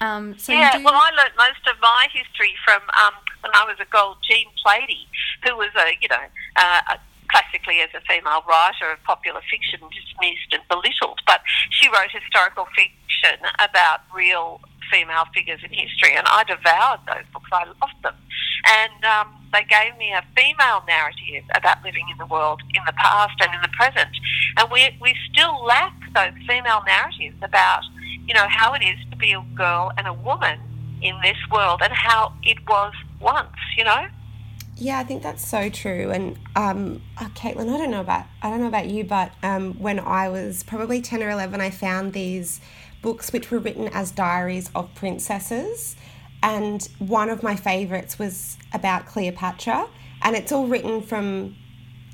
[0.00, 0.82] Um, so yeah, do...
[0.82, 4.46] well, I learnt most of my history from um, when I was a girl, Jean
[4.64, 5.06] Plaidy,
[5.44, 6.24] who was a, you know,
[6.56, 6.96] uh,
[7.32, 11.40] classically as a female writer of popular fiction, dismissed and belittled, but
[11.70, 14.60] she wrote historical fiction about real
[14.92, 17.48] female figures in history, and I devoured those books.
[17.50, 18.14] I loved them.
[18.68, 22.92] And um, they gave me a female narrative about living in the world in the
[22.92, 24.12] past and in the present.
[24.58, 27.82] And we, we still lack those female narratives about
[28.26, 30.58] you know, how it is to be a girl and a woman
[31.02, 34.06] in this world and how it was once, you know?
[34.82, 36.10] Yeah, I think that's so true.
[36.10, 39.74] And um, uh, Caitlin, I don't know about I don't know about you, but um,
[39.74, 42.60] when I was probably ten or eleven, I found these
[43.00, 45.94] books which were written as diaries of princesses,
[46.42, 49.88] and one of my favorites was about Cleopatra,
[50.22, 51.54] and it's all written from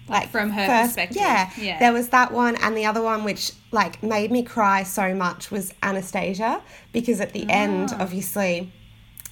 [0.06, 1.22] like from her first, perspective.
[1.22, 1.78] Yeah, yeah.
[1.78, 5.50] There was that one, and the other one which like made me cry so much
[5.50, 6.60] was Anastasia
[6.92, 7.52] because at the oh.
[7.52, 8.74] end, obviously.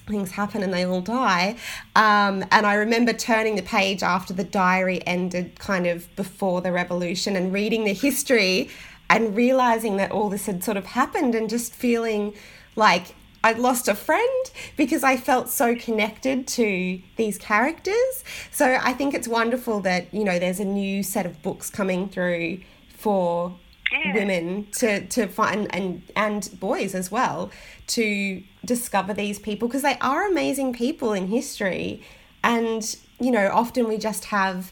[0.07, 1.57] Things happen and they all die.
[1.95, 6.71] Um, and I remember turning the page after the diary ended, kind of before the
[6.71, 8.69] revolution, and reading the history
[9.09, 12.33] and realizing that all this had sort of happened and just feeling
[12.75, 18.23] like I'd lost a friend because I felt so connected to these characters.
[18.51, 22.09] So I think it's wonderful that, you know, there's a new set of books coming
[22.09, 23.55] through for
[23.91, 24.13] yeah.
[24.13, 27.51] women to, to find and and boys as well
[27.87, 32.03] to discover these people because they are amazing people in history
[32.43, 34.71] and you know often we just have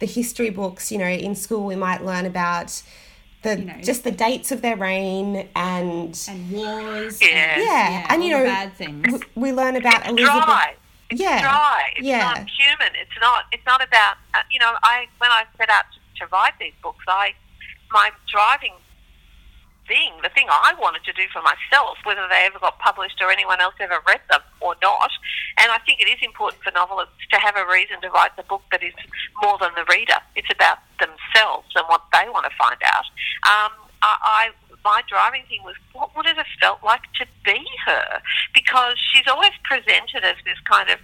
[0.00, 2.82] the history books you know in school we might learn about
[3.44, 7.22] the you know, just the dates of their reign and and wars.
[7.22, 9.24] Yeah, and, yeah, yeah and you know, bad things.
[9.36, 10.44] We, we learn about it's Elizabeth.
[10.44, 10.74] Dry.
[11.10, 11.82] It's yeah, dry.
[11.96, 12.18] It's yeah.
[12.18, 12.92] not human.
[13.00, 13.44] It's not.
[13.52, 14.16] It's not about.
[14.34, 17.34] Uh, you know, I when I set out to, to write these books, I
[17.94, 18.74] my driving
[19.86, 23.30] thing, the thing I wanted to do for myself, whether they ever got published or
[23.30, 25.10] anyone else ever read them or not.
[25.58, 28.42] And I think it is important for novelists to have a reason to write the
[28.42, 28.96] book that is
[29.40, 30.18] more than the reader.
[30.34, 33.06] It's about themselves and what they want to find out.
[33.46, 34.42] Um, I, I
[34.84, 38.20] my driving thing was what would it have felt like to be her?
[38.52, 40.98] Because she's always presented as this kind of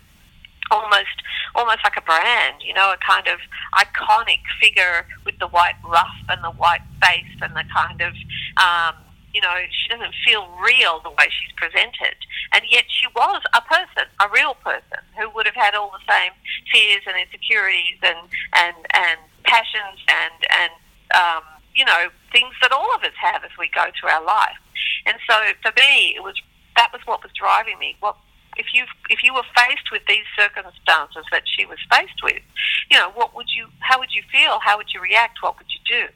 [0.70, 1.22] almost
[1.54, 3.38] almost like a brand, you know, a kind of
[3.74, 8.14] iconic figure with the white ruff and the white face and the kind of
[8.56, 8.94] um,
[9.32, 12.18] you know, she doesn't feel real the way she's presented.
[12.52, 16.02] And yet she was a person, a real person, who would have had all the
[16.12, 16.32] same
[16.72, 18.18] fears and insecurities and,
[18.54, 20.72] and, and passions and, and
[21.14, 21.42] um,
[21.74, 24.58] you know, things that all of us have as we go through our life.
[25.06, 26.34] And so for me, it was
[26.76, 27.96] that was what was driving me.
[28.00, 28.16] What
[28.56, 32.42] if you if you were faced with these circumstances that she was faced with,
[32.90, 33.66] you know, what would you?
[33.80, 34.58] How would you feel?
[34.60, 35.42] How would you react?
[35.42, 36.08] What would you do?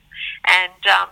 [0.47, 1.09] And um,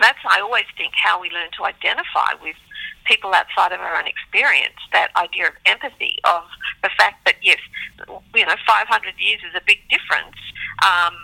[0.00, 2.56] that's I always think how we learn to identify with
[3.04, 4.78] people outside of our own experience.
[4.92, 6.44] That idea of empathy, of
[6.82, 7.58] the fact that yes,
[8.34, 10.36] you know, 500 years is a big difference.
[10.82, 11.14] Um,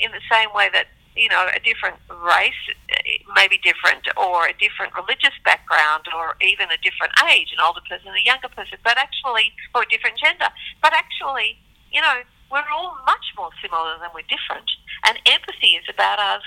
[0.00, 0.86] in the same way that
[1.20, 6.72] you know, a different race eh, maybe different, or a different religious background, or even
[6.72, 10.48] a different age, an older person, a younger person, but actually, or a different gender.
[10.80, 11.60] But actually,
[11.92, 14.64] you know, we're all much more similar than we're different.
[15.04, 16.42] And empathy is about us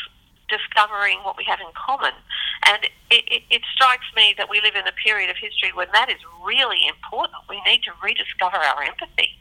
[0.49, 2.13] discovering what we have in common.
[2.65, 5.87] And it, it, it, strikes me that we live in a period of history when
[5.93, 7.39] that is really important.
[7.49, 9.37] We need to rediscover our empathy.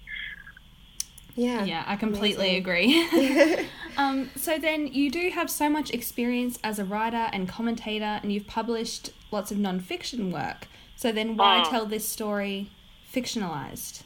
[1.34, 1.64] Yeah.
[1.64, 3.06] Yeah, I completely agree.
[3.96, 8.32] um, so then you do have so much experience as a writer and commentator, and
[8.32, 10.66] you've published lots of non-fiction work.
[10.96, 11.70] So then why mm.
[11.70, 12.70] tell this story
[13.12, 14.02] fictionalized?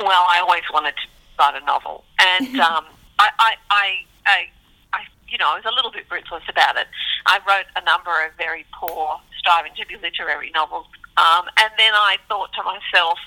[0.00, 2.84] Well, I always wanted to write a novel, and um,
[3.18, 3.94] I, I, I,
[4.26, 4.48] I,
[4.92, 6.86] I, you know, I was a little bit ruthless about it.
[7.26, 10.86] I wrote a number of very poor striving to be literary novels.
[11.16, 13.18] Um, and then I thought to myself,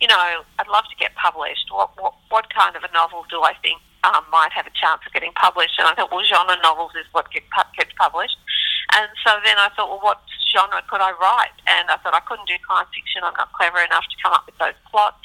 [0.00, 1.72] you know, I'd love to get published.
[1.72, 5.00] What, what, what kind of a novel do I think um, might have a chance
[5.06, 5.78] of getting published?
[5.78, 7.44] And I thought, well, genre novels is what get,
[7.76, 8.36] gets published.
[8.96, 10.20] And so then I thought, well, what
[10.52, 11.56] genre could I write?
[11.66, 13.24] And I thought I couldn't do crime fiction.
[13.24, 15.24] I'm not clever enough to come up with those plots.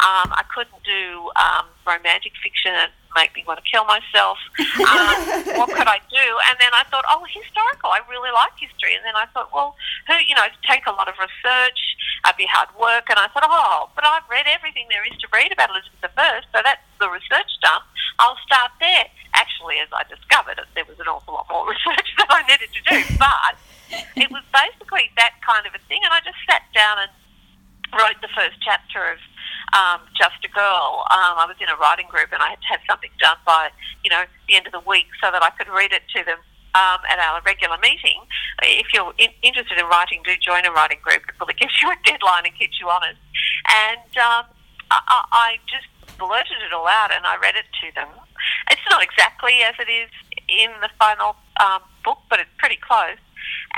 [0.00, 2.92] Um, I couldn't do um, romantic fiction.
[3.16, 4.38] Make me want to kill myself.
[4.78, 6.26] Um, what could I do?
[6.48, 7.90] And then I thought, oh, historical.
[7.92, 8.94] I really like history.
[8.96, 11.80] And then I thought, well, who, you know, take a lot of research.
[12.24, 13.10] I'd be hard work.
[13.10, 16.40] And I thought, oh, but I've read everything there is to read about Elizabeth I,
[16.54, 17.84] so that's the research done.
[18.18, 19.06] I'll start there
[19.38, 22.82] actually, as I discovered, there was an awful lot more research that I needed to
[22.86, 22.98] do.
[23.18, 23.54] But
[24.16, 27.10] it was basically that kind of a thing, and I just sat down and
[27.92, 29.18] wrote the first chapter of
[29.72, 31.04] um, Just a Girl.
[31.10, 33.70] Um, I was in a writing group, and I had to have something done by
[34.04, 36.38] you know the end of the week so that I could read it to them.
[36.76, 38.20] Um, at our regular meeting,
[38.62, 41.24] if you're in, interested in writing, do join a writing group.
[41.26, 43.18] It really gives you a deadline and keeps you honest.
[43.88, 44.44] And um,
[44.92, 45.88] I, I just
[46.20, 48.08] blurted it all out and I read it to them
[48.70, 50.10] it's not exactly as it is
[50.48, 53.20] in the final um, book, but it's pretty close.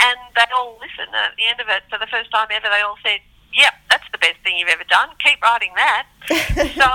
[0.01, 1.15] And they all listened.
[1.15, 3.21] At the end of it, for the first time ever, they all said,
[3.55, 5.11] "Yep, that's the best thing you've ever done.
[5.25, 6.07] Keep writing that."
[6.77, 6.91] so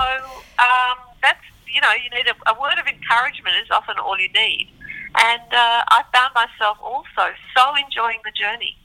[0.62, 1.42] um, that's
[1.76, 4.70] you know, you need a, a, word of encouragement is often all you need.
[5.18, 8.76] And uh, I found myself also so enjoying the journey,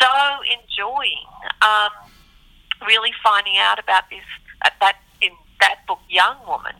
[0.00, 0.08] so
[0.44, 1.24] enjoying
[1.62, 1.90] um,
[2.86, 4.24] really finding out about this
[4.64, 6.74] at that in that book, young woman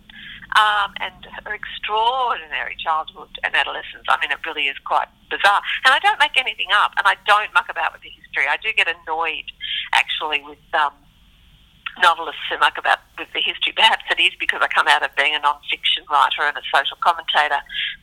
[0.54, 4.06] um, and her extraordinary childhood and adolescence.
[4.08, 5.60] I mean, it really is quite bizarre.
[5.84, 8.46] And I don't make anything up, and I don't muck about with the history.
[8.46, 9.50] I do get annoyed,
[9.92, 10.94] actually, with um,
[12.00, 13.72] novelists who muck about with the history.
[13.74, 16.96] Perhaps it is because I come out of being a non-fiction writer and a social
[17.00, 17.60] commentator.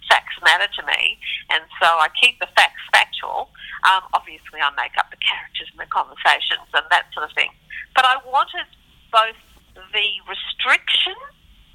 [0.10, 1.18] Facts matter to me,
[1.50, 3.50] and so I keep the facts factual.
[3.88, 7.50] Um, obviously, I make up the characters and the conversations and that sort of thing.
[7.96, 8.68] But I wanted
[9.12, 9.38] both
[9.76, 11.18] the restriction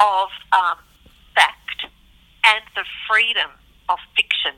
[0.00, 0.78] of um,
[1.34, 1.86] fact
[2.44, 3.50] and the freedom
[3.88, 4.54] of fiction.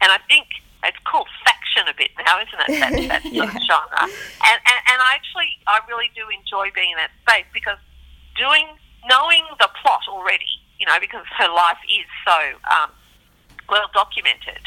[0.00, 0.46] And I think
[0.84, 2.80] it's called faction a bit now, isn't it?
[2.80, 3.44] That, that sort yeah.
[3.44, 4.02] of genre.
[4.02, 7.78] And, and, and I actually, I really do enjoy being in that space because
[8.36, 8.66] doing,
[9.06, 12.90] knowing the plot already, you know, because her life is so um,
[13.68, 14.60] well documented,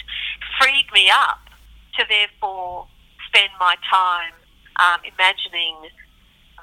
[0.60, 1.44] freed me up
[2.00, 2.88] to therefore
[3.28, 4.34] spend my time
[4.80, 5.92] um, imagining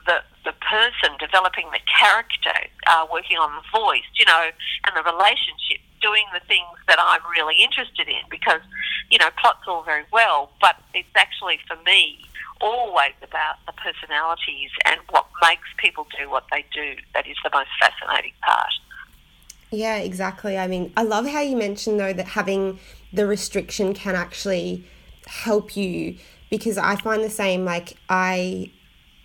[0.06, 4.50] the the person, developing the character, uh, working on the voice, you know,
[4.86, 8.60] and the relationship, doing the things that I'm really interested in because,
[9.08, 12.24] you know, plot's all very well, but it's actually for me
[12.60, 17.50] always about the personalities and what makes people do what they do that is the
[17.52, 18.72] most fascinating part.
[19.70, 20.58] Yeah, exactly.
[20.58, 22.78] I mean, I love how you mentioned though that having
[23.12, 24.84] the restriction can actually
[25.26, 26.16] help you
[26.50, 28.70] because I find the same like I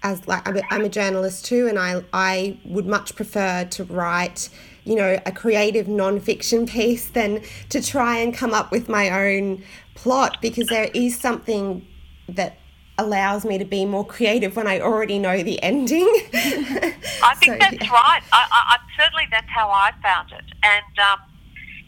[0.08, 3.84] as like I'm a, I'm a journalist too, and I I would much prefer to
[3.86, 4.50] write
[4.84, 9.64] you know a creative non-fiction piece than to try and come up with my own
[9.96, 11.86] plot because there is something
[12.30, 12.58] that
[12.98, 16.08] allows me to be more creative when I already know the ending.
[16.34, 17.92] I think so, that's yeah.
[17.92, 18.24] right.
[18.34, 21.20] I, I, certainly that's how I found it, and um,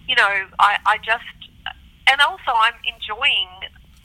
[0.08, 1.24] you know, I, I just
[2.08, 3.48] and also I'm enjoying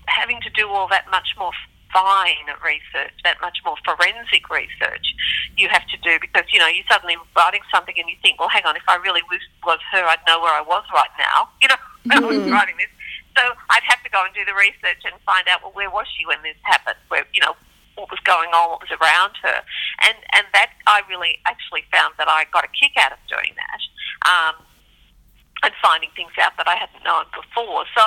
[0.07, 1.53] having to do all that much more
[1.95, 5.15] fine research, that much more forensic research
[5.57, 8.51] you have to do because, you know, you're suddenly writing something and you think, well,
[8.51, 11.49] hang on, if I really was, was her, I'd know where I was right now,
[11.63, 12.25] you know, when mm.
[12.27, 12.53] I was hmm.
[12.53, 12.91] writing this.
[13.39, 16.07] So I'd have to go and do the research and find out, well, where was
[16.19, 16.99] she when this happened?
[17.09, 17.55] Where, you know,
[17.95, 19.59] what was going on, what was around her.
[20.03, 23.55] And, and that I really actually found that I got a kick out of doing
[23.55, 23.81] that
[24.27, 24.55] um,
[25.63, 27.87] and finding things out that I hadn't known before.
[27.95, 28.07] So,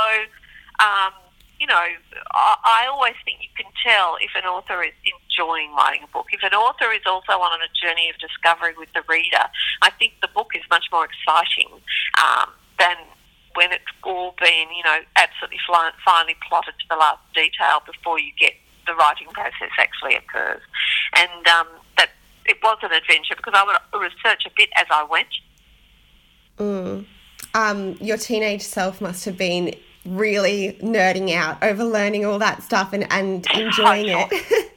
[0.80, 1.12] um,
[1.60, 1.84] you know,
[2.32, 6.28] I, I always think you can tell if an author is enjoying writing a book.
[6.32, 9.46] If an author is also on a journey of discovery with the reader,
[9.82, 11.70] I think the book is much more exciting
[12.22, 12.96] um, than
[13.56, 15.60] when it's all been, you know, absolutely
[16.06, 18.54] finely plotted to the last detail before you get
[18.86, 20.62] the writing process actually occurs.
[21.15, 21.67] And um,
[21.98, 22.12] that
[22.46, 25.28] it was an adventure because I would research a bit as I went.
[26.60, 27.06] Mm.
[27.54, 29.74] Um, your teenage self must have been
[30.08, 34.72] really nerding out over learning all that stuff and, and enjoying it.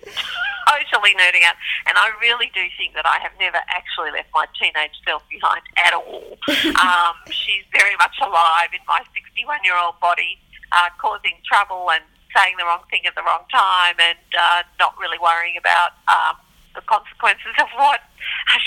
[0.90, 1.56] totally nerding out.
[1.86, 5.62] And I really do think that I have never actually left my teenage self behind
[5.84, 6.36] at all.
[6.82, 10.38] um, she's very much alive in my 61 year old body,
[10.72, 12.04] uh, causing trouble and
[12.36, 16.36] saying the wrong thing at the wrong time and uh, not really worrying about um,
[16.74, 18.00] the consequences of what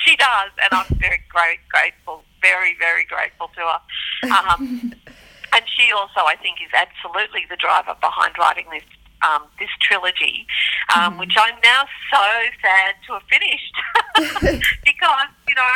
[0.04, 0.52] she does.
[0.60, 3.80] And I'm very great, grateful, very, very grateful to her.
[4.28, 4.94] Um,
[5.54, 8.84] and she also, I think, is absolutely the driver behind writing this
[9.24, 10.46] um, this trilogy,
[10.94, 12.26] um, which I'm now so
[12.62, 15.74] sad to have finished because you know,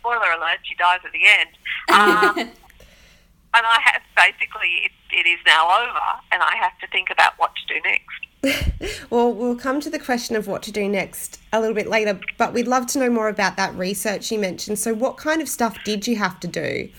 [0.00, 1.50] spoiler alert, she dies at the end.
[1.88, 2.38] Um,
[3.54, 7.34] and I have basically it, it is now over, and I have to think about
[7.38, 9.06] what to do next.
[9.10, 12.18] well, we'll come to the question of what to do next a little bit later,
[12.38, 14.78] but we'd love to know more about that research you mentioned.
[14.78, 16.90] So, what kind of stuff did you have to do?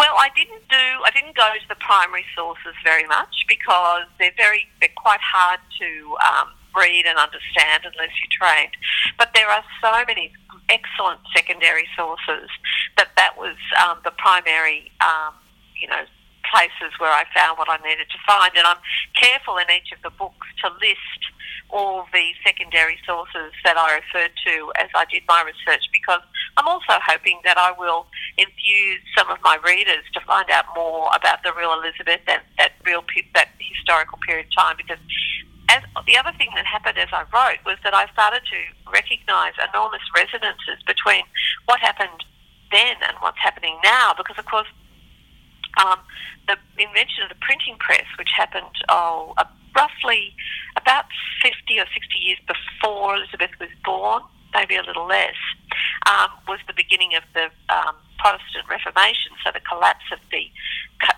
[0.00, 0.86] Well, I didn't do.
[1.04, 4.64] I didn't go to the primary sources very much because they're very.
[4.80, 5.88] They're quite hard to
[6.24, 8.72] um, read and understand unless you're trained.
[9.20, 10.32] But there are so many
[10.72, 12.48] excellent secondary sources
[12.96, 14.88] that that was um, the primary.
[15.04, 15.36] Um,
[15.76, 16.08] you know,
[16.48, 18.80] places where I found what I needed to find, and I'm
[19.20, 21.20] careful in each of the books to list
[21.72, 26.20] all the secondary sources that I referred to as I did my research because
[26.56, 28.06] I'm also hoping that I will
[28.36, 32.72] infuse some of my readers to find out more about the real Elizabeth and that
[32.84, 33.04] real
[33.34, 34.98] that historical period of time because
[35.70, 39.54] as, the other thing that happened as I wrote was that I started to recognise
[39.70, 41.22] enormous resonances between
[41.66, 42.24] what happened
[42.72, 44.68] then and what's happening now because of course
[45.78, 45.98] um,
[46.48, 49.34] the invention of the printing press which happened oh,
[49.74, 50.34] roughly
[50.76, 51.06] about
[51.42, 54.22] 50 or 60 years before Elizabeth was born,
[54.54, 55.38] maybe a little less,
[56.10, 60.50] um, was the beginning of the um, Protestant Reformation, so the collapse of the,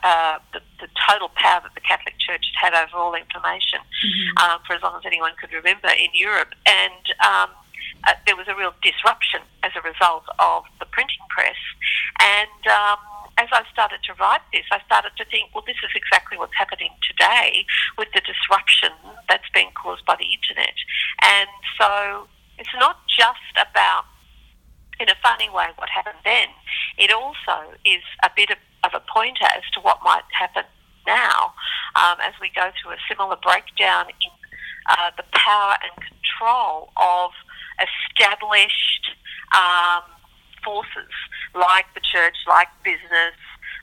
[0.05, 4.39] uh, the, the total power that the Catholic Church had had over all information mm-hmm.
[4.39, 6.55] um, for as long as anyone could remember in Europe.
[6.67, 7.51] And um,
[8.07, 11.59] uh, there was a real disruption as a result of the printing press.
[12.21, 12.99] And um,
[13.43, 16.55] as I started to write this, I started to think, well, this is exactly what's
[16.55, 17.67] happening today
[17.99, 18.95] with the disruption
[19.29, 20.79] that's being caused by the internet.
[21.27, 24.07] And so it's not just about,
[25.03, 26.55] in a funny way, what happened then.
[26.99, 30.65] It also is a bit of, of a pointer as to what might happen
[31.05, 31.51] now
[31.99, 34.31] um, as we go through a similar breakdown in
[34.87, 37.35] uh, the power and control of
[37.83, 39.11] established
[39.51, 40.07] um,
[40.65, 41.13] forces
[41.55, 43.37] like the church, like business,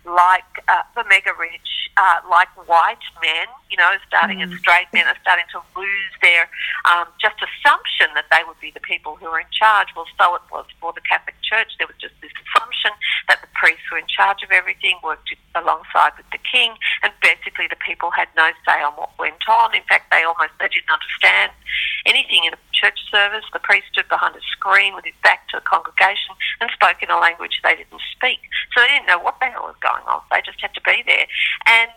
[0.05, 4.43] like uh, the mega rich, uh, like white men, you know, starting mm.
[4.43, 6.49] and straight men are starting to lose their
[6.85, 9.87] um, just assumption that they would be the people who are in charge.
[9.95, 11.73] Well, so it was for the Catholic Church.
[11.81, 12.93] There was just this assumption
[13.27, 17.65] that the priests were in charge of everything, worked alongside with the king, and basically
[17.65, 19.73] the people had no say on what went on.
[19.73, 21.51] In fact, they almost they didn't understand
[22.05, 23.43] anything in a church service.
[23.51, 27.09] The priest stood behind a screen with his back to the congregation and spoke in
[27.09, 28.39] a language they didn't speak.
[28.73, 30.21] So they didn't know what the hell was going on.
[30.29, 31.25] They just had to be there.
[31.65, 31.91] And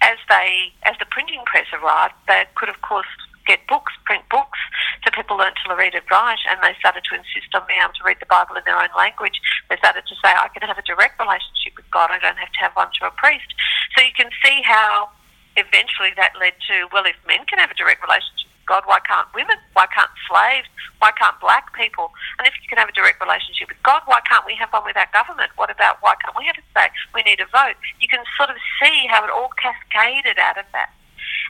[0.00, 3.08] as they, as the printing press arrived, they could, of course,
[3.46, 4.58] get books, print books.
[5.04, 7.92] So people learned to read and write, and they started to insist on being able
[7.94, 9.36] to read the Bible in their own language.
[9.68, 12.08] They started to say, I can have a direct relationship with God.
[12.10, 13.48] I don't have to have one through a priest.
[13.96, 15.12] So you can see how
[15.56, 18.98] eventually that led to, well, if men can have a direct relationship with God, why
[19.04, 19.60] can't women?
[19.76, 20.68] Why can't slaves?
[20.98, 22.10] Why can't black people?
[22.40, 24.88] And if you can have a direct relationship with God, why can't we have one
[24.88, 25.52] with our government?
[25.60, 26.88] What about why can't we have a say?
[27.12, 27.76] We need a vote.
[28.00, 30.90] You can sort of see how it all cascaded out of that.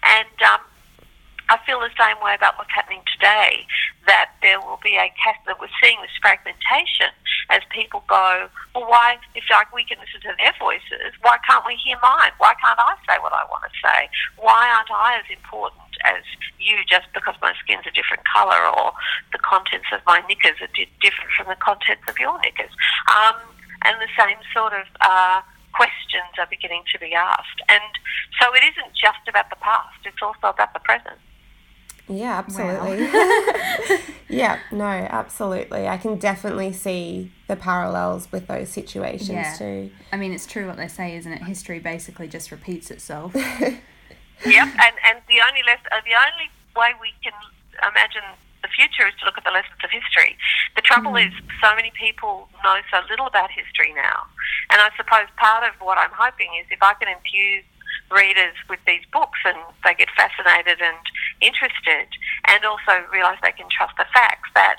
[0.03, 0.61] And um,
[1.49, 3.67] I feel the same way about what's happening today,
[4.07, 5.13] that there will be a
[5.47, 7.13] that we're seeing this fragmentation
[7.51, 11.65] as people go, well, why, if like we can listen to their voices, why can't
[11.67, 12.33] we hear mine?
[12.39, 14.09] Why can't I say what I want to say?
[14.41, 16.25] Why aren't I as important as
[16.57, 18.93] you just because my skin's a different colour or
[19.33, 22.73] the contents of my knickers are di- different from the contents of your knickers?
[23.13, 23.37] Um,
[23.85, 25.45] and the same sort of uh,
[25.77, 27.61] questions are beginning to be asked.
[27.69, 27.93] And
[28.41, 31.21] so it isn't just about the past, it's also about the present.
[32.09, 33.05] Yeah, absolutely.
[33.07, 33.99] Wow.
[34.29, 35.89] yeah, no, absolutely.
[35.89, 39.55] I can definitely see the parallels with those situations yeah.
[39.57, 39.91] too.
[40.13, 41.43] I mean, it's true what they say, isn't it?
[41.43, 43.33] History basically just repeats itself.
[43.35, 43.79] yep,
[44.45, 47.33] and and the only less, uh, the only way we can
[47.83, 48.23] imagine
[48.63, 50.37] the future is to look at the lessons of history.
[50.77, 51.29] The trouble mm.
[51.29, 54.25] is, so many people know so little about history now,
[54.71, 57.65] and I suppose part of what I'm hoping is if I can infuse
[58.11, 60.99] readers with these books and they get fascinated and
[61.45, 62.09] interested
[62.49, 64.77] and also realise they can trust the facts that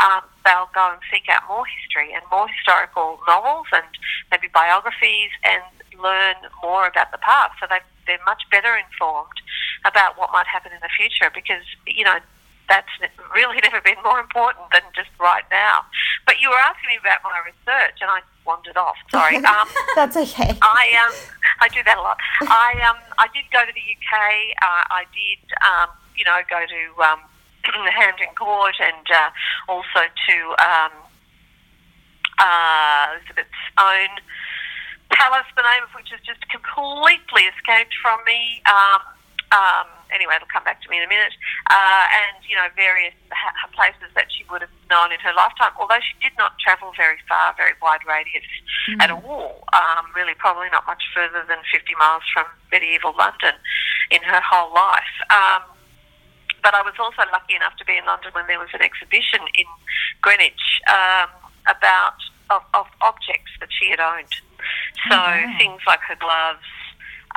[0.00, 3.86] um, they'll go and seek out more history and more historical novels and
[4.30, 5.62] maybe biographies and
[6.00, 9.40] learn more about the past so they, they're much better informed
[9.84, 12.18] about what might happen in the future because, you know,
[12.68, 12.90] that's
[13.34, 15.84] really never been more important than just right now.
[16.26, 18.96] But you were asking me about my research, and I wandered off.
[19.10, 19.38] Sorry.
[19.46, 20.58] Um, that's okay.
[20.60, 21.14] I um,
[21.60, 22.18] I do that a lot.
[22.42, 24.12] I um, I did go to the UK.
[24.60, 27.20] Uh, I did um, you know, go to um,
[27.92, 29.30] Hampton Court and uh,
[29.68, 30.92] also to um,
[32.38, 34.10] uh, Elizabeth's own
[35.10, 38.62] palace, the name of which has just completely escaped from me.
[38.66, 39.00] Um,
[39.54, 41.32] um, anyway, it'll come back to me in a minute.
[41.70, 45.70] Uh, and you know, various ha- places that she would have known in her lifetime.
[45.78, 48.44] Although she did not travel very far, very wide radius
[48.98, 49.62] at all.
[49.72, 53.54] Um, really, probably not much further than 50 miles from medieval London
[54.10, 55.14] in her whole life.
[55.30, 55.62] Um,
[56.66, 59.38] but I was also lucky enough to be in London when there was an exhibition
[59.54, 59.70] in
[60.18, 61.30] Greenwich um,
[61.70, 62.18] about
[62.50, 64.34] of, of objects that she had owned.
[65.06, 65.54] So wow.
[65.62, 66.66] things like her gloves,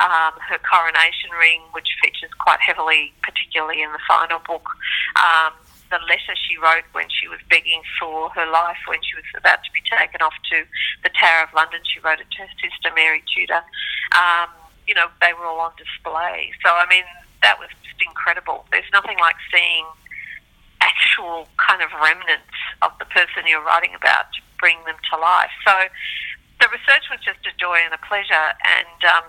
[0.02, 4.66] um, her coronation ring, which features quite heavily, particularly in the final book.
[5.14, 5.54] Um,
[5.94, 9.62] the letter she wrote when she was begging for her life, when she was about
[9.62, 10.66] to be taken off to
[11.06, 13.62] the Tower of London, she wrote it to her sister Mary Tudor.
[14.10, 14.50] Um,
[14.90, 16.50] you know, they were all on display.
[16.66, 17.06] So, I mean,
[17.42, 18.66] that was just incredible.
[18.70, 19.86] There's nothing like seeing
[20.80, 25.52] actual kind of remnants of the person you're writing about to bring them to life.
[25.66, 25.74] So
[26.60, 29.24] the research was just a joy and a pleasure, and um,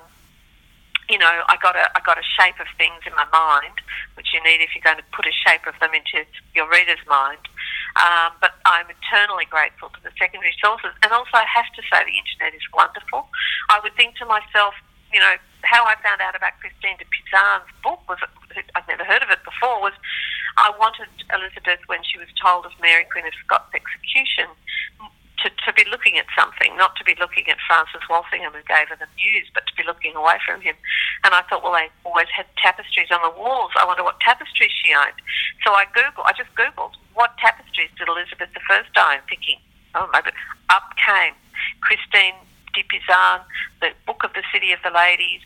[1.12, 3.84] you know, I got a I got a shape of things in my mind,
[4.16, 7.04] which you need if you're going to put a shape of them into your reader's
[7.08, 7.44] mind.
[8.00, 12.04] Um, but I'm eternally grateful to the secondary sources, and also I have to say
[12.04, 13.28] the internet is wonderful.
[13.68, 14.76] I would think to myself,
[15.14, 18.18] you know, how I found out about Christine de Pizan's book was
[18.76, 19.80] I'd never heard of it before.
[19.80, 19.96] Was
[20.58, 24.52] I wanted Elizabeth when she was told of Mary Queen of Scots' execution
[25.42, 28.90] to, to be looking at something, not to be looking at Francis Walsingham who gave
[28.94, 30.76] her the news, but to be looking away from him.
[31.24, 33.72] And I thought, well, they always had tapestries on the walls.
[33.78, 35.18] I wonder what tapestries she owned.
[35.66, 39.58] So I googled, I just googled what tapestries did Elizabeth I own, thinking,
[39.96, 40.22] oh my,
[40.70, 41.34] up came
[41.82, 42.38] Christine
[42.74, 43.42] de Pizan,
[43.82, 45.42] the Book of the City of the Ladies,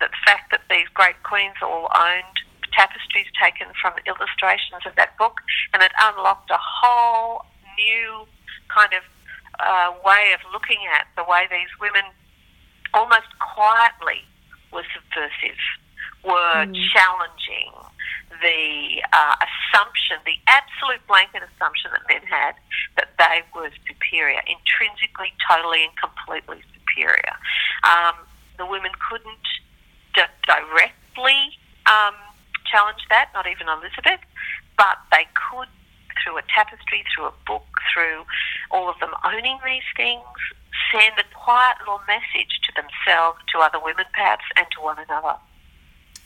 [0.00, 2.36] the fact that these great queens all owned
[2.72, 5.40] tapestries taken from illustrations of that book,
[5.74, 7.44] and it unlocked a whole
[7.76, 8.26] new
[8.68, 9.02] kind of
[9.58, 12.04] uh, way of looking at the way these women
[12.94, 14.22] almost quietly
[14.72, 15.58] were subversive,
[16.24, 17.72] were challenging
[18.42, 22.54] the uh, assumption, the absolute blanket assumption that men had
[22.96, 27.34] that they were superior, intrinsically, totally, and completely superior.
[27.82, 28.14] Um,
[28.58, 29.46] the women couldn't
[30.14, 32.14] di- directly um,
[32.66, 34.20] challenge that, not even Elizabeth,
[34.76, 35.68] but they could
[36.22, 38.26] through a tapestry, through a book, through
[38.70, 40.26] all of them owning these things,
[40.92, 45.38] send a quiet little message to themselves, to other women perhaps, and to one another.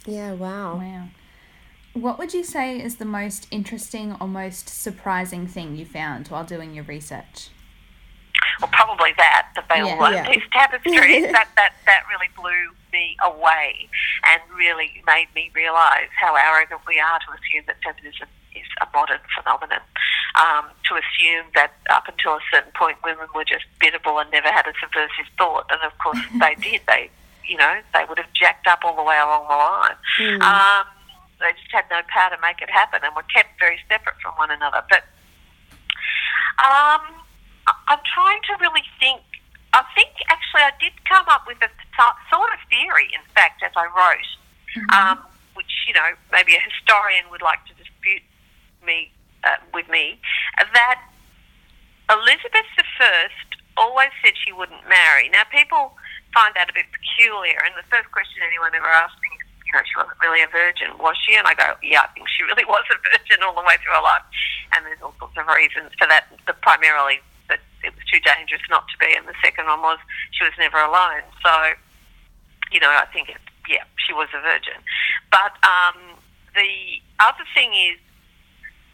[0.07, 0.77] Yeah, wow.
[0.77, 1.09] Wow.
[1.95, 6.45] What would you say is the most interesting or most surprising thing you found while
[6.45, 7.51] doing your research?
[8.61, 9.85] Well, probably that, that they Yeah.
[9.97, 10.31] all own Yeah.
[10.31, 11.31] these tapestries.
[11.33, 13.89] that, that, that really blew me away
[14.29, 18.87] and really made me realise how arrogant we are to assume that feminism is a
[18.95, 19.81] modern phenomenon.
[20.35, 24.49] Um, to assume that up until a certain point women were just biddable and never
[24.49, 25.67] had a subversive thought.
[25.71, 26.81] And of course they did.
[26.89, 27.11] They,
[27.49, 29.99] you know, they would have jacked up all the way along the line.
[30.43, 30.86] Um,
[31.40, 34.34] they just had no power to make it happen and were kept very separate from
[34.34, 34.82] one another.
[34.88, 35.03] But
[36.62, 37.03] um,
[37.88, 39.20] I'm trying to really think.
[39.72, 41.70] I think actually I did come up with a
[42.28, 44.28] sort of theory, in fact, as I wrote,
[44.93, 45.18] um,
[45.55, 48.22] which you know maybe a historian would like to dispute
[48.84, 49.11] me
[49.45, 50.20] uh, with me,
[50.74, 51.01] that
[52.11, 52.68] Elizabeth
[53.01, 53.28] I
[53.76, 55.28] always said she wouldn't marry.
[55.30, 55.97] Now people
[56.33, 59.72] find that a bit peculiar, and the first question anyone ever asked me is, you
[59.76, 61.37] know, she wasn't really a virgin, was she?
[61.37, 63.97] And I go, yeah, I think she really was a virgin all the way through
[63.97, 64.24] her life.
[64.72, 67.20] And there's all sorts of reasons for that, but primarily
[67.53, 70.01] that it was too dangerous not to be, and the second one was
[70.33, 71.24] she was never alone.
[71.45, 71.53] So,
[72.72, 74.80] you know, I think, it, yeah, she was a virgin.
[75.30, 76.16] But um,
[76.57, 78.01] the other thing is,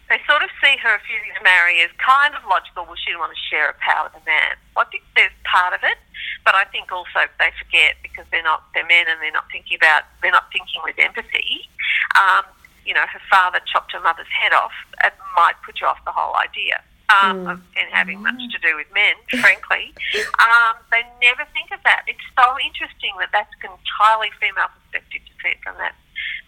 [0.09, 2.89] they sort of see her refusing to marry as kind of logical.
[2.89, 4.57] Well, she didn't want to share a power with a man.
[4.73, 6.01] Well, I think there's part of it,
[6.49, 9.77] but I think also they forget because they're not they're men and they're not thinking
[9.77, 11.69] about they're not thinking with empathy.
[12.17, 12.49] Um,
[12.89, 14.73] you know, her father chopped her mother's head off.
[15.05, 16.81] It might put you off the whole idea.
[17.09, 19.97] Um, of it having much to do with men, frankly,
[20.45, 22.05] um, they never think of that.
[22.05, 25.97] It's so interesting that that's an entirely female perspective to see it from that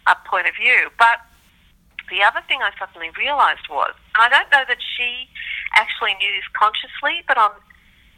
[0.05, 0.93] uh, point of view.
[1.01, 1.25] But
[2.11, 5.31] the other thing I suddenly realised was, and I don't know that she
[5.75, 7.53] actually knew this consciously, but on,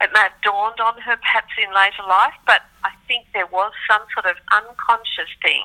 [0.00, 3.72] it may have dawned on her perhaps in later life, but I think there was
[3.88, 5.62] some sort of unconscious thing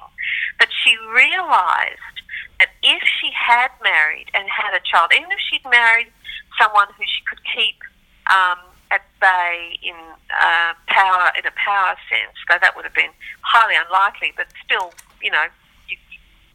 [0.59, 2.19] that she realised
[2.59, 6.11] that if she had married and had a child, even if she'd married
[6.59, 7.79] someone who she could keep
[8.27, 8.59] um,
[8.91, 9.95] at bay in
[10.29, 14.91] uh, power, in a power sense, though that would have been highly unlikely, but still,
[15.21, 15.47] you know,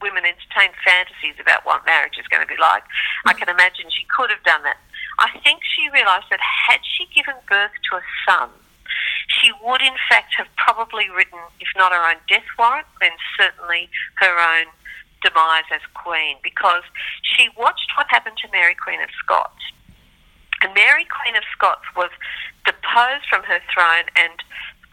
[0.03, 2.83] women entertain fantasies about what marriage is going to be like.
[3.25, 3.39] I mm.
[3.39, 4.77] can imagine she could have done that.
[5.19, 8.51] I think she realised that had she given birth to a son,
[9.29, 13.89] she would in fact have probably written, if not her own death warrant, then certainly
[14.21, 14.67] her own
[15.23, 16.83] demise as queen because
[17.23, 19.63] she watched what happened to Mary Queen of Scots.
[20.63, 22.11] And Mary Queen of Scots was
[22.65, 24.39] deposed from her throne and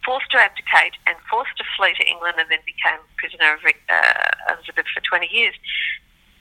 [0.10, 4.58] forced to abdicate and forced to flee to England and then became prisoner of uh,
[4.58, 5.54] Elizabeth for 20 years.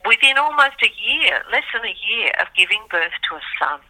[0.08, 3.84] Within almost a year, less than a year of giving birth to a son.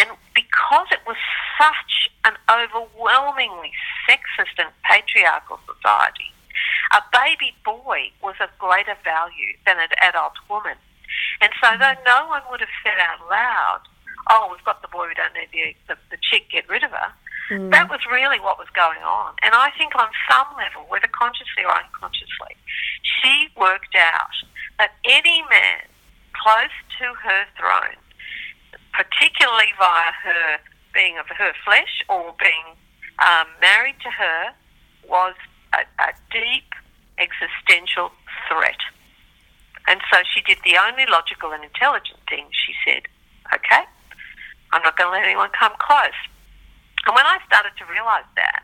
[0.00, 1.20] And because it was
[1.60, 3.76] such an overwhelmingly
[4.08, 6.32] sexist and patriarchal society,
[6.96, 10.80] a baby boy was of greater value than an adult woman.
[11.44, 13.84] And so, though no one would have said out loud,
[14.32, 16.90] oh, we've got the boy, we don't need the, the, the chick, get rid of
[16.90, 17.12] her,
[17.50, 17.70] mm.
[17.70, 19.34] that was really what was going on.
[19.42, 22.56] And I think on some level, whether consciously or unconsciously,
[23.02, 24.34] she worked out
[24.78, 25.84] that any man
[26.32, 27.98] close to her throne,
[28.92, 30.58] particularly via her
[30.94, 32.76] being of her flesh or being
[33.18, 34.54] um, married to her,
[35.08, 35.34] was
[35.74, 36.74] a, a deep
[37.18, 38.10] existential
[38.48, 38.78] threat.
[39.88, 42.46] And so she did the only logical and intelligent thing.
[42.52, 43.02] She said,
[43.54, 43.84] okay,
[44.72, 46.16] I'm not going to let anyone come close.
[47.06, 48.62] And when I started to realise that,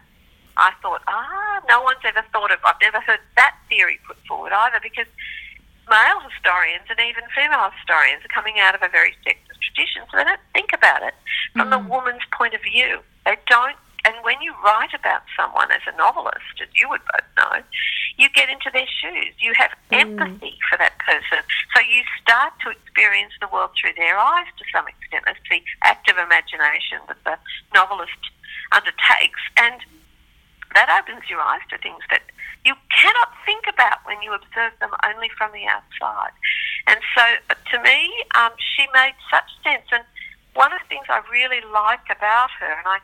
[0.57, 4.53] I thought, ah, no one's ever thought of, I've never heard that theory put forward
[4.53, 5.11] either because
[5.91, 10.17] male historians and even female historians are coming out of a very sexist tradition, so
[10.17, 11.15] they don't think about it
[11.53, 11.75] from mm.
[11.75, 13.01] the woman's point of view.
[13.27, 17.29] They don't and when you write about someone as a novelist, as you would both
[17.41, 17.65] know,
[18.17, 19.33] you get into their shoes.
[19.41, 20.05] You have mm.
[20.05, 21.41] empathy for that person.
[21.75, 25.25] So you start to experience the world through their eyes to some extent.
[25.27, 27.37] It's the active imagination that the
[27.73, 28.21] novelist
[28.73, 29.41] undertakes.
[29.57, 29.81] And
[30.77, 32.23] that opens your eyes to things that
[32.65, 36.37] you cannot think about when you observe them only from the outside.
[36.87, 37.25] And so
[37.73, 39.89] to me, um, she made such sense.
[39.93, 40.05] And
[40.53, 42.99] one of the things I really like about her, and I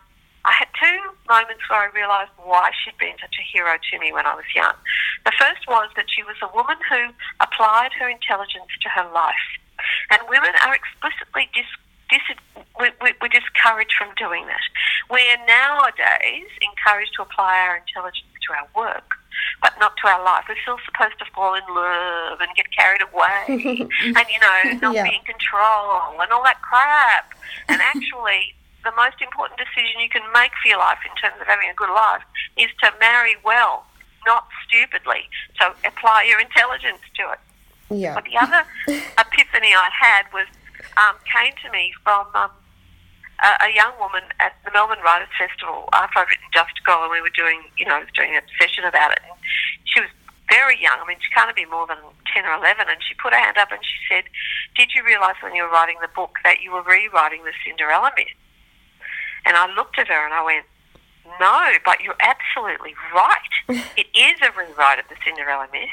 [0.44, 4.12] I had two moments where I realised why she'd been such a hero to me
[4.12, 4.72] when I was young.
[5.24, 9.48] The first was that she was a woman who applied her intelligence to her life.
[10.10, 11.68] And women are explicitly dis,
[12.08, 12.24] dis,
[12.78, 14.64] we're, we're discouraged from doing that.
[15.12, 19.20] We're nowadays encouraged to apply our intelligence to our work,
[19.60, 20.44] but not to our life.
[20.48, 23.44] We're still supposed to fall in love and get carried away
[24.16, 25.04] and, you know, not yeah.
[25.04, 27.32] be in control and all that crap.
[27.68, 31.46] And actually, the most important decision you can make for your life in terms of
[31.46, 32.24] having a good life
[32.56, 33.84] is to marry well,
[34.26, 35.28] not stupidly.
[35.60, 37.40] So apply your intelligence to it.
[37.90, 38.14] Yeah.
[38.14, 38.62] But the other
[39.18, 40.46] epiphany I had was
[40.96, 42.50] um, came to me from um,
[43.42, 47.12] a, a, young woman at the Melbourne Writers Festival after I'd written Just Girl and
[47.12, 49.20] we were doing, you know, doing a session about it.
[49.26, 49.36] And
[49.84, 50.10] she was
[50.48, 50.98] very young.
[51.02, 51.98] I mean, she can't be more than
[52.32, 52.86] 10 or 11.
[52.88, 54.24] And she put her hand up and she said,
[54.76, 58.12] Did you realise when you were writing the book that you were rewriting the Cinderella
[58.16, 58.34] myth?
[59.46, 60.66] And I looked at her and I went,
[61.38, 63.54] no, but you're absolutely right.
[63.96, 65.88] it is a rewrite of the Cinderella myth,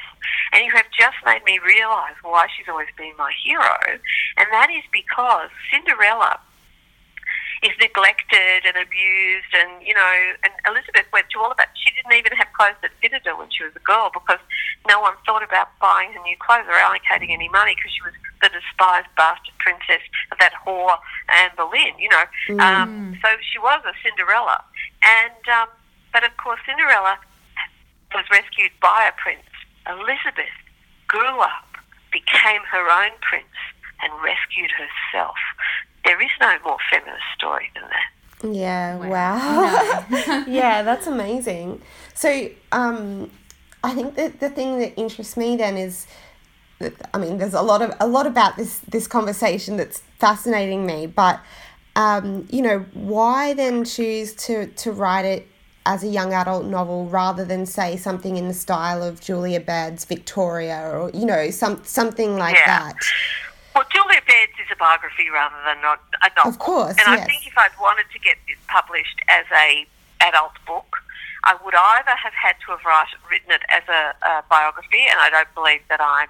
[0.51, 3.99] and you have just made me realise why she's always been my hero,
[4.37, 6.39] and that is because Cinderella
[7.63, 11.73] is neglected and abused, and you know, and Elizabeth went through all of that.
[11.73, 14.41] She didn't even have clothes that fitted her when she was a girl because
[14.87, 18.13] no one thought about buying her new clothes or allocating any money because she was
[18.41, 21.97] the despised bastard princess of that whore Anne Boleyn.
[21.97, 22.59] You know, mm.
[22.61, 24.63] um, so she was a Cinderella,
[25.01, 25.69] and um,
[26.13, 27.17] but of course Cinderella
[28.13, 29.49] was rescued by a prince.
[29.89, 30.53] Elizabeth
[31.07, 31.67] grew up,
[32.11, 33.57] became her own prince,
[34.01, 35.35] and rescued herself.
[36.07, 38.55] There is no more feminist story than that.
[38.55, 40.05] Yeah, wow.
[40.09, 40.43] wow.
[40.47, 41.81] yeah, that's amazing.
[42.13, 43.29] So, um,
[43.83, 46.07] I think that the thing that interests me then is
[46.79, 50.85] that, I mean, there's a lot of a lot about this this conversation that's fascinating
[50.85, 51.41] me, but
[51.97, 55.47] um, you know, why then choose to to write it
[55.85, 60.05] as a young adult novel rather than say something in the style of Julia Baird's
[60.05, 62.79] Victoria or you know some something like yeah.
[62.79, 62.95] that.
[63.73, 66.51] Well, Julia Baird's is a biography rather than not a novel.
[66.51, 67.21] Of course, and yes.
[67.21, 69.85] I think if I'd wanted to get this published as a
[70.21, 70.97] adult book,
[71.43, 75.19] I would either have had to have write, written it as a, a biography, and
[75.19, 76.29] I don't believe that I'm.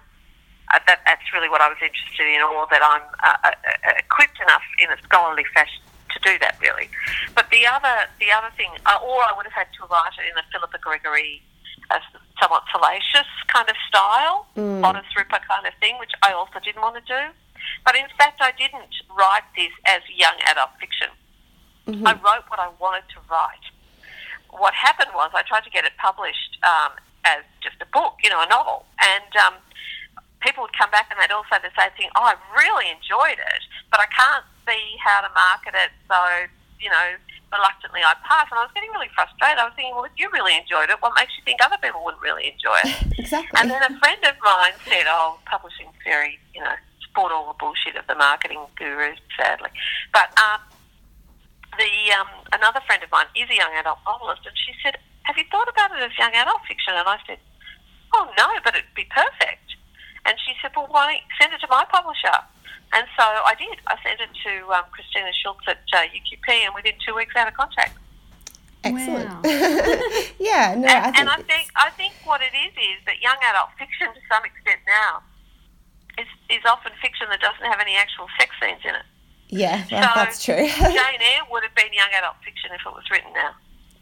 [0.67, 4.03] Uh, that, that's really what I was interested in, or that I'm uh, uh, uh
[4.03, 5.79] equipped enough in a scholarly fashion
[6.11, 6.91] to do that, really.
[7.39, 10.27] But the other, the other thing, uh, or I would have had to write it
[10.27, 11.41] in a Philippa Gregory
[12.41, 14.81] somewhat salacious kind of style, mm.
[14.81, 17.23] bodice ripper kind of thing, which I also didn't want to do.
[17.85, 21.09] But in fact, I didn't write this as young adult fiction.
[21.87, 22.07] Mm-hmm.
[22.07, 23.63] I wrote what I wanted to write.
[24.51, 28.29] What happened was I tried to get it published um, as just a book, you
[28.29, 29.55] know, a novel, and um,
[30.41, 32.09] people would come back and they'd all say the same thing.
[32.15, 33.61] Oh, I really enjoyed it,
[33.91, 35.91] but I can't see how to market it.
[36.07, 36.19] So,
[36.79, 37.07] you know,
[37.51, 39.59] reluctantly I passed, and I was getting really frustrated.
[39.59, 42.03] I was thinking, well, if you really enjoyed it, what makes you think other people
[42.03, 42.95] wouldn't really enjoy it?
[43.27, 43.59] Exactly.
[43.59, 46.79] And then a friend of mine said, "Oh, publishing's very, you know,
[47.17, 49.69] sport all the bullshit of the marketing gurus, sadly."
[50.13, 50.61] But um,
[51.77, 55.37] the um, another friend of mine is a young adult novelist, and she said, "Have
[55.37, 57.39] you thought about it as young adult fiction?" And I said,
[58.13, 59.65] "Oh no, but it'd be perfect."
[60.25, 62.37] And she said, "Well, why don't you send it to my publisher?"
[62.93, 63.81] And so I did.
[63.87, 67.47] I sent it to um, Kristina Schulz at uh, UQP, and within two weeks, out
[67.47, 67.97] of contract.
[68.83, 69.27] Excellent.
[69.27, 69.41] Wow.
[70.39, 73.19] yeah, no, and, I think, and I think I think what it is is that
[73.19, 75.25] young adult fiction, to some extent now,
[76.17, 79.05] is is often fiction that doesn't have any actual sex scenes in it.
[79.49, 80.55] yeah, well, So, that's true.
[80.67, 83.51] Jane Eyre would have been young adult fiction if it was written now.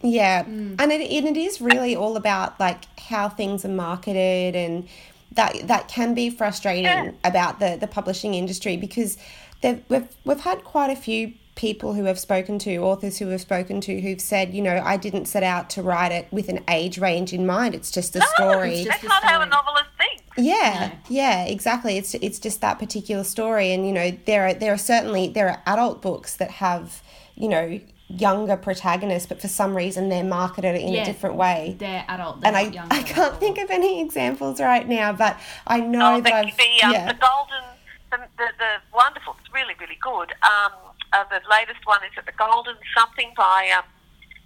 [0.02, 0.76] Yeah, mm.
[0.80, 4.88] and it, and it is really all about like how things are marketed, and
[5.32, 7.12] that that can be frustrating Yeah.
[7.24, 9.18] about the the publishing industry because
[9.64, 13.80] we've we've had quite a few people who have spoken to authors who have spoken
[13.80, 16.98] to who've said you know I didn't set out to write it with an age
[17.00, 17.74] range in mind.
[17.74, 18.76] It's just a No, story.
[18.84, 20.24] just that's a not how a novelist thinks.
[20.38, 21.00] Yeah, No.
[21.10, 21.98] yeah, exactly.
[21.98, 25.50] It's it's just that particular story, and you know there are there are certainly there
[25.50, 27.02] are adult books that have
[27.36, 31.02] you know younger protagonists, but for some reason they're marketed in Yeah.
[31.02, 31.76] a different way.
[31.80, 32.42] They're adult.
[32.42, 36.18] They're And I, I can't think of any examples right now, but I know Oh,
[36.18, 37.08] the, that I've the, um, yeah.
[37.12, 37.64] the golden,
[38.12, 40.34] the, the, the wonderful, it's really, really good.
[40.44, 40.72] Um,
[41.14, 43.84] uh, the latest one is at the Golden Something by, um,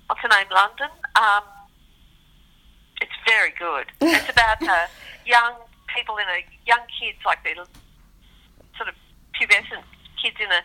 [0.07, 0.87] what's her name, London.
[1.17, 1.43] Um,
[3.01, 3.87] it's very good.
[3.99, 4.87] It's about uh,
[5.25, 5.53] young
[5.95, 7.55] people in a, young kids, like they're
[8.77, 8.95] sort of
[9.33, 9.83] pubescent
[10.21, 10.61] kids in a,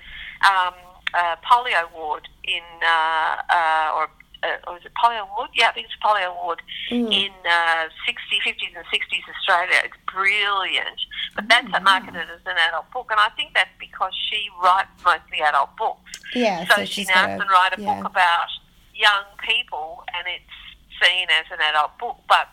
[0.46, 0.74] um,
[1.14, 4.10] a polio ward in, uh, uh, or,
[4.42, 5.50] uh, or is it polio ward?
[5.54, 6.60] Yeah, I think it's polio ward
[6.90, 9.80] in uh, 60, 50s and 60s Australia.
[9.84, 11.00] It's brilliant.
[11.34, 13.08] But that's marketed as an adult book.
[13.10, 16.20] And I think that's because she writes mostly adult books.
[16.34, 17.94] Yeah, So, so she now can write a yeah.
[17.94, 18.48] book about
[18.94, 20.54] young people and it's
[21.02, 22.18] seen as an adult book.
[22.28, 22.48] But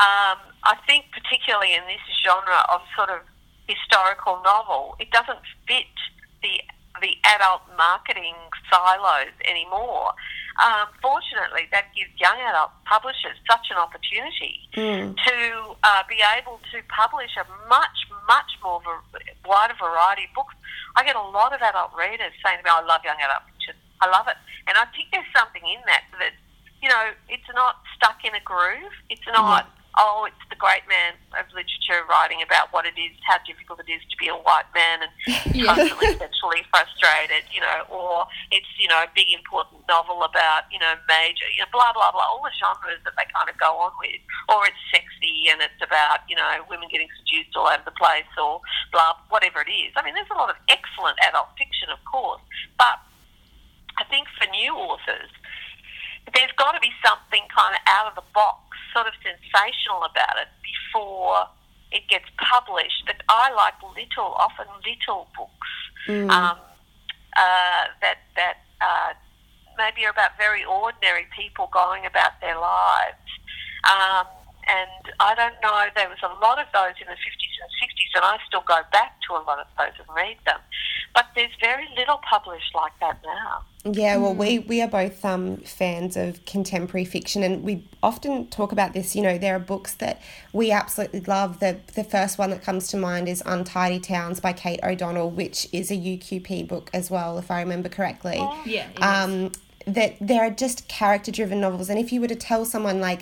[0.00, 3.20] um, I think particularly in this genre of sort of
[3.66, 5.86] historical novel, it doesn't fit
[6.42, 6.60] the
[7.00, 8.34] the adult marketing
[8.70, 10.10] silos anymore.
[10.58, 15.14] Um, fortunately, that gives young adult publishers such an opportunity Mm.
[15.14, 15.36] to
[15.84, 19.04] uh, be able to publish a much, much more var-
[19.46, 20.54] wider variety of books.
[20.96, 23.74] I get a lot of adult readers saying to me, I love young adult fiction.
[24.00, 24.36] I love it.
[24.66, 26.34] And I think there's something in that that,
[26.82, 28.90] you know, it's not stuck in a groove.
[29.08, 33.34] It's not, oh, it's the great man of literature writing about what it is, how
[33.42, 35.12] difficult it is to be a white man and
[35.58, 35.74] Yeah.
[35.74, 40.78] constantly sexually frustrated, you know, or it's, you know, a big important novel about, you
[40.78, 43.74] know, major, you know, blah, blah, blah, all the genres that they kind of go
[43.82, 44.22] on with.
[44.46, 48.28] Or it's sexy and it's about, you know, women getting seduced all over the place
[48.38, 48.62] or
[48.94, 49.90] blah, whatever it is.
[49.98, 52.40] I mean, there's a lot of excellent adult fiction, of course,
[52.78, 53.02] but
[53.98, 55.34] I think for new authors,
[56.34, 60.36] there's got to be something kind of out of the box, sort of sensational about
[60.40, 61.46] it before
[61.92, 63.04] it gets published.
[63.06, 65.70] But I like little, often little books
[66.30, 66.58] um,
[67.36, 69.12] uh, that that uh,
[69.76, 73.28] maybe are about very ordinary people going about their lives.
[73.86, 74.26] Um,
[74.68, 78.16] and I don't know, there was a lot of those in the 50s and 60s,
[78.16, 80.60] and I still go back to a lot of those and read them.
[81.14, 83.64] But there's very little published like that now.
[83.84, 88.72] Yeah, well, we, we are both um, fans of contemporary fiction, and we often talk
[88.72, 89.16] about this.
[89.16, 90.20] You know, there are books that
[90.52, 91.60] we absolutely love.
[91.60, 95.66] The the first one that comes to mind is Untidy Towns by Kate O'Donnell, which
[95.72, 98.36] is a UQP book as well, if I remember correctly.
[98.66, 98.88] Yeah.
[98.90, 99.02] it is.
[99.02, 99.52] Um,
[99.86, 103.20] that there are just character driven novels, and if you were to tell someone like,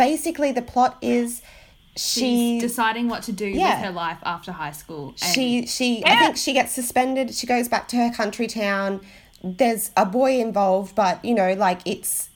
[0.00, 1.42] basically the plot is
[1.94, 3.74] she She's deciding what to do Yeah.
[3.76, 5.08] with her life after high school.
[5.08, 7.34] And she she I think she gets suspended.
[7.34, 9.00] She goes back to her country town.
[9.44, 12.30] There's a boy involved, but you know, like it's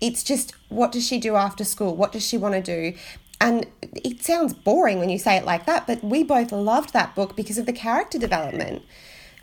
[0.00, 1.96] it's just what does she do after school?
[1.96, 2.96] What does she want to do?
[3.40, 3.66] And
[4.10, 7.34] it sounds boring when you say it like that, but we both loved that book
[7.34, 8.82] because of the character development.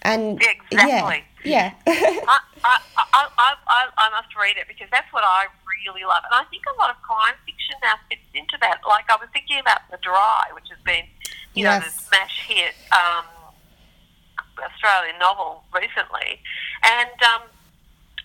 [0.01, 0.39] And
[0.71, 0.89] Exactly.
[0.89, 5.47] yeah, yeah, I, I, I, I, I, I must read it because that's what I
[5.85, 6.23] really love.
[6.25, 8.81] And I think a lot of crime fiction now fits into that.
[8.87, 11.05] Like I was thinking about The Dry, which has been,
[11.53, 13.25] you know, the smash hit um,
[14.57, 16.41] Australian novel recently.
[16.83, 17.47] And um,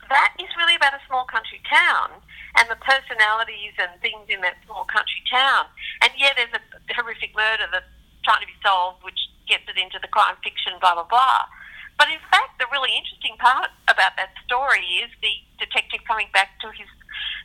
[0.08, 2.10] that is really about a small country town
[2.58, 5.66] and the personalities and things in that small country town.
[6.02, 6.62] And yeah, there's a
[6.94, 7.86] horrific murder that's
[8.24, 11.46] trying to be solved, which gets it into the crime fiction, blah, blah, blah.
[12.00, 16.56] But in fact, the really interesting part about that story is the detective coming back
[16.64, 16.88] to his,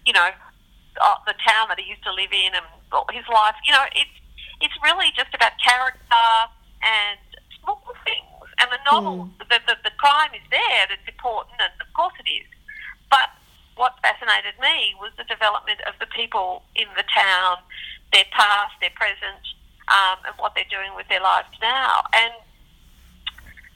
[0.07, 2.63] you know, uh, the town that he used to live in and
[3.11, 3.59] his life.
[3.67, 4.15] You know, it's
[4.63, 6.31] it's really just about character
[6.79, 7.19] and
[7.59, 8.47] small things.
[8.63, 10.87] And the novel, the, the the crime is there.
[10.87, 12.47] That's important, and of course it is.
[13.11, 13.35] But
[13.75, 17.59] what fascinated me was the development of the people in the town,
[18.15, 19.43] their past, their present,
[19.91, 22.07] um, and what they're doing with their lives now.
[22.15, 22.31] And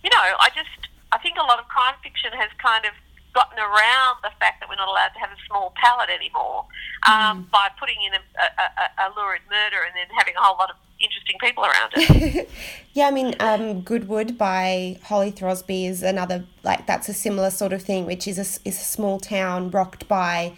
[0.04, 2.92] you know, I just I think a lot of crime fiction has kind of
[3.34, 6.66] gotten around the fact that we're not allowed to have a small palette anymore
[7.08, 7.52] um, mm.
[7.52, 10.76] by putting in a, a, a, lurid murder and then having a whole lot of
[11.00, 12.50] interesting people around it.
[12.94, 17.72] yeah, I mean, um, Goodwood by Holly Throsby is another like that's a similar sort
[17.72, 20.54] of thing, which is a, is a small town rocked by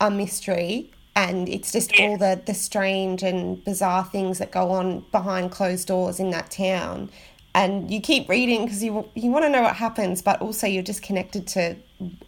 [0.00, 0.90] a mystery.
[1.16, 5.88] And it's just all the, the strange and bizarre things that go on behind closed
[5.88, 7.10] doors in that town
[7.58, 10.82] and you keep reading because you you want to know what happens, but also you're
[10.82, 11.76] just connected to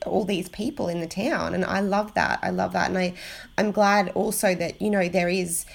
[0.04, 2.40] all these people in the town, and I love that.
[2.42, 3.14] I love that, and I
[3.56, 5.66] I'm glad also that you know there is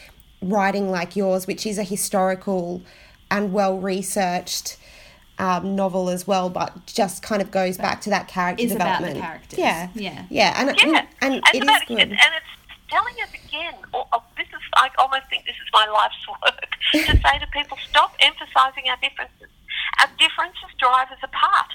[0.42, 2.82] writing like yours, which is a historical
[3.32, 4.78] and well researched.
[5.38, 9.18] Um, novel as well, but just kind of goes back to that character is development.
[9.18, 9.60] About the characters.
[9.60, 10.86] Yeah, yeah, yeah, and yeah.
[10.86, 12.00] and, and, and it is good.
[12.00, 12.56] and it's
[12.90, 13.74] telling us again.
[13.94, 14.35] Or, or this is
[14.76, 19.00] I almost think this is my life's work to say to people, stop emphasising our
[19.02, 19.50] differences.
[20.00, 21.72] Our differences drive us apart.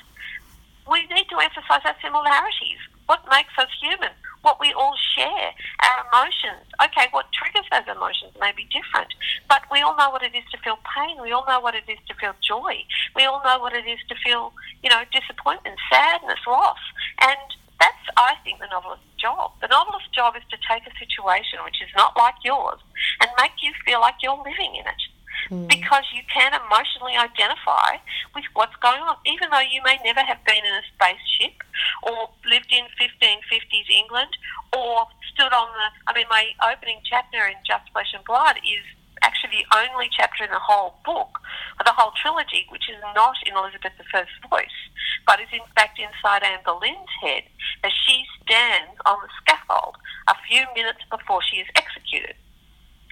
[0.91, 2.81] We need to emphasise our similarities.
[3.07, 4.15] What makes us human?
[4.43, 6.65] What we all share, our emotions.
[6.83, 9.13] Okay, what triggers those emotions may be different,
[9.49, 11.21] but we all know what it is to feel pain.
[11.21, 12.81] We all know what it is to feel joy.
[13.15, 16.81] We all know what it is to feel, you know, disappointment, sadness, loss.
[17.21, 17.37] And
[17.81, 19.53] that's, I think, the novelist's job.
[19.61, 22.79] The novelist's job is to take a situation which is not like yours
[23.21, 25.03] and make you feel like you're living in it
[25.49, 25.67] mm.
[25.69, 27.97] because you can emotionally identify
[28.35, 31.65] with what's going on, even though you may never have been in a spaceship
[32.05, 34.31] or lived in 1550s England
[34.77, 35.87] or stood on the.
[36.07, 38.85] I mean, my opening chapter in Just Flesh and Blood is
[39.23, 41.41] actually the only chapter in the whole book,
[41.79, 44.79] or the whole trilogy, which is not in Elizabeth I's voice,
[45.27, 47.45] but is in fact inside Anne Boleyn's head
[47.85, 49.97] as she stands on the scaffold
[50.29, 52.35] a few minutes before she is executed.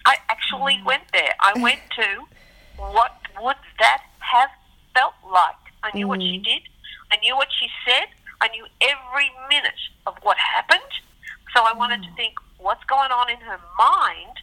[0.05, 0.85] I actually mm.
[0.85, 1.35] went there.
[1.41, 2.25] I went to
[2.77, 4.51] what would that have
[4.95, 5.63] felt like.
[5.83, 6.11] I knew mm.
[6.11, 6.45] what she mm.
[6.45, 6.63] did.
[7.13, 8.09] I knew what she said.
[8.41, 10.93] I knew every minute of what happened.
[11.55, 12.09] So I wanted mm.
[12.09, 14.39] to think what's going on in her mind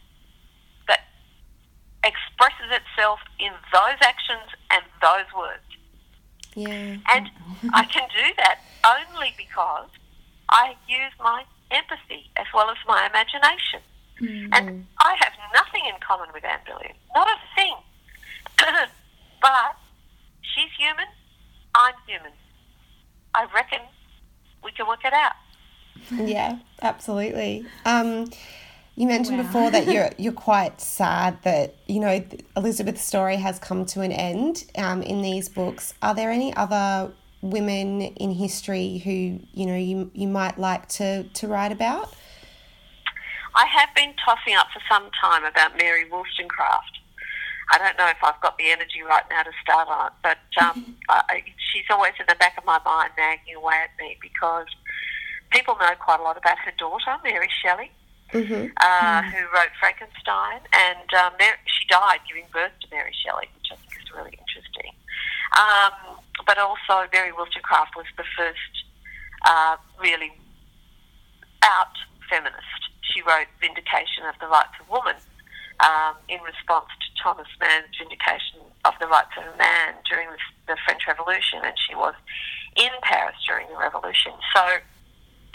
[2.06, 5.66] expresses itself in those actions and those words.
[6.54, 6.96] Yeah.
[7.12, 7.30] And
[7.74, 9.88] I can do that only because
[10.48, 13.80] I use my empathy as well as my imagination.
[14.20, 14.54] Mm-hmm.
[14.54, 17.74] And I have nothing in common with Anne Boleyn, not a thing.
[19.42, 19.76] but
[20.40, 21.06] she's human,
[21.74, 22.32] I'm human.
[23.34, 23.80] I reckon
[24.64, 25.34] we can work it out.
[26.10, 27.66] Yeah, absolutely.
[27.84, 28.30] Um,
[28.96, 29.44] you mentioned wow.
[29.44, 32.24] before that you're you're quite sad that you know
[32.56, 35.94] Elizabeth's story has come to an end um, in these books.
[36.02, 41.24] Are there any other women in history who you know you you might like to
[41.24, 42.14] to write about?
[43.54, 46.98] I have been tossing up for some time about Mary Wollstonecraft.
[47.72, 50.38] I don't know if I've got the energy right now to start on it, but
[50.62, 51.42] um, I,
[51.72, 54.66] she's always in the back of my mind nagging away at me because
[55.50, 57.90] people know quite a lot about her daughter, Mary Shelley,
[58.32, 58.66] mm-hmm.
[58.76, 59.30] Uh, mm.
[59.30, 63.76] who wrote Frankenstein, and um, Mary, she died giving birth to Mary Shelley, which I
[63.76, 64.92] think is really interesting.
[65.56, 68.74] Um, but also, Mary Wollstonecraft was the first
[69.46, 70.32] uh, really
[71.62, 71.94] out
[72.28, 75.16] feminist she wrote Vindication of the Rights of Woman
[75.80, 80.76] um, in response to Thomas Mann's Vindication of the Rights of Man during the, the
[80.84, 82.14] French Revolution, and she was
[82.76, 84.32] in Paris during the Revolution.
[84.54, 84.84] So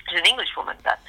[0.10, 1.00] she's an English woman, but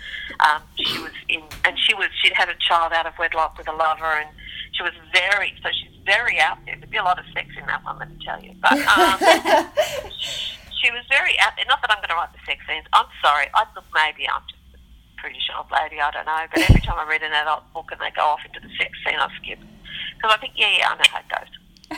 [0.41, 3.69] um, she was in, and she was she'd had a child out of wedlock with
[3.69, 4.29] a lover, and
[4.73, 6.77] she was very so she's very out there.
[6.77, 8.55] There'd be a lot of sex in that one, let me tell you.
[8.61, 9.19] But um,
[10.83, 11.67] she was very out there.
[11.69, 12.87] Not that I'm going to write the sex scenes.
[12.93, 13.47] I'm sorry.
[13.55, 14.63] I look maybe I'm just
[15.23, 16.45] British old lady, I don't know.
[16.53, 18.91] But every time I read an adult book and they go off into the sex
[19.07, 19.59] scene, I skip.
[20.19, 21.53] Because I think, yeah, yeah, I know how it goes.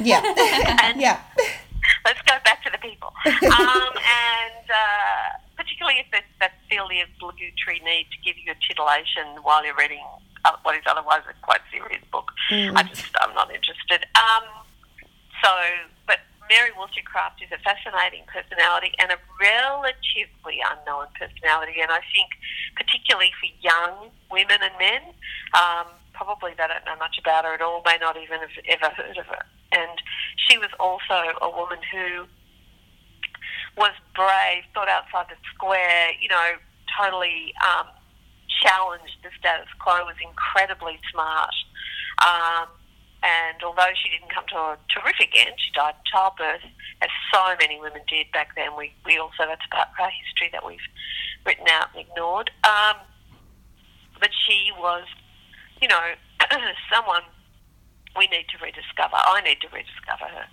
[0.05, 0.21] Yeah.
[0.85, 1.21] and yeah.
[2.05, 3.13] let's go back to the people.
[3.25, 6.07] Um, and uh, particularly if
[6.75, 10.03] feel the obligatory need to give you a titillation while you're reading
[10.45, 12.35] uh, what is otherwise a quite serious book.
[12.51, 12.75] Mm.
[12.75, 14.05] I just, I'm not interested.
[14.19, 14.45] Um,
[15.39, 15.55] so,
[16.07, 16.19] but
[16.51, 21.79] Mary Wollstonecraft is a fascinating personality and a relatively unknown personality.
[21.79, 22.35] And I think,
[22.75, 25.15] particularly for young women and men,
[25.55, 28.91] um, probably they don't know much about her at all, may not even have ever
[28.99, 29.47] heard of her.
[29.71, 29.95] And
[30.37, 32.27] she was also a woman who
[33.77, 36.55] was brave, thought outside the square, you know,
[36.99, 37.87] totally um,
[38.63, 41.55] challenged the status quo, was incredibly smart.
[42.23, 42.69] Um,
[43.25, 46.63] and although she didn't come to a terrific end, she died in childbirth,
[47.01, 48.77] as so many women did back then.
[48.77, 50.87] We, we also, that's part of our history that we've
[51.47, 52.51] written out and ignored.
[52.63, 53.01] Um,
[54.21, 55.05] but she was,
[55.81, 56.15] you know,
[56.93, 57.23] someone
[58.17, 59.17] we need to rediscover.
[59.17, 60.47] I need to rediscover her.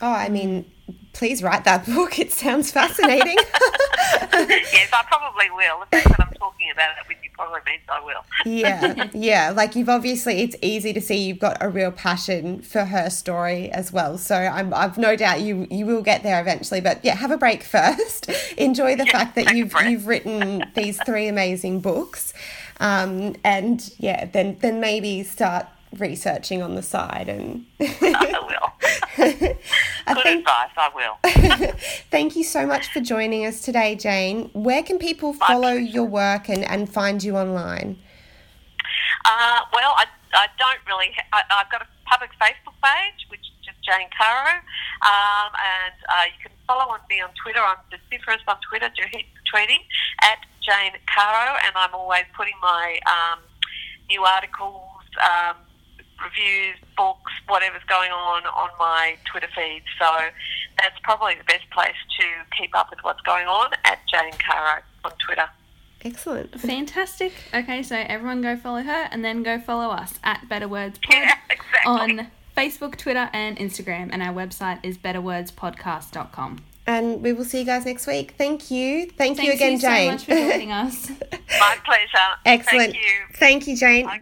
[0.00, 0.64] Oh, I mean,
[1.12, 2.18] please write that book.
[2.18, 3.36] It sounds fascinating.
[4.72, 5.80] yes, I probably will.
[5.80, 8.24] The fact that I'm talking about it with you probably means I will.
[8.44, 9.50] yeah, yeah.
[9.50, 13.70] Like you've obviously, it's easy to see you've got a real passion for her story
[13.70, 14.18] as well.
[14.18, 16.80] So I'm, I've no doubt you you will get there eventually.
[16.80, 18.28] But yeah, have a break first.
[18.56, 22.32] Enjoy the Yeah, fact that you've you've written these three amazing books,
[22.78, 25.66] um, and yeah, then then maybe start
[25.98, 27.66] researching on the side and.
[28.14, 28.69] I will.
[30.14, 30.70] Good think advice.
[30.76, 31.18] I will.
[32.10, 34.50] Thank you so much for joining us today, Jane.
[34.52, 37.98] Where can people follow your work and, and find you online?
[39.24, 41.12] Uh, well, I, I don't really.
[41.16, 44.56] Ha- I, I've got a public Facebook page, which is just Jane Caro,
[45.04, 47.60] um, and uh, you can follow on me on Twitter.
[47.60, 48.90] I'm vociferous on Twitter,
[49.52, 49.84] tweeting
[50.22, 53.40] at Jane Caro, and I'm always putting my um,
[54.08, 55.56] new articles, um,
[56.22, 59.82] reviews, books, whatever's going on on my Twitter feed.
[59.98, 60.06] So
[60.78, 62.24] that's probably the best place to
[62.58, 65.48] keep up with what's going on at Jane Caro on Twitter.
[66.02, 66.58] Excellent.
[66.60, 67.32] Fantastic.
[67.52, 71.12] Okay, so everyone go follow her and then go follow us at Better Words Pod
[71.14, 72.20] Yeah, exactly.
[72.20, 74.08] on Facebook, Twitter, and Instagram.
[74.10, 76.64] And our website is betterwordspodcast.com.
[76.86, 78.34] And we will see you guys next week.
[78.36, 79.10] Thank you.
[79.10, 80.10] Thank you again, you so Jane.
[80.10, 81.10] much for joining us.
[81.60, 82.08] My pleasure.
[82.46, 82.92] Excellent.
[82.92, 83.10] Thank you.
[83.34, 84.06] Thank you, Jane.
[84.06, 84.18] Bye.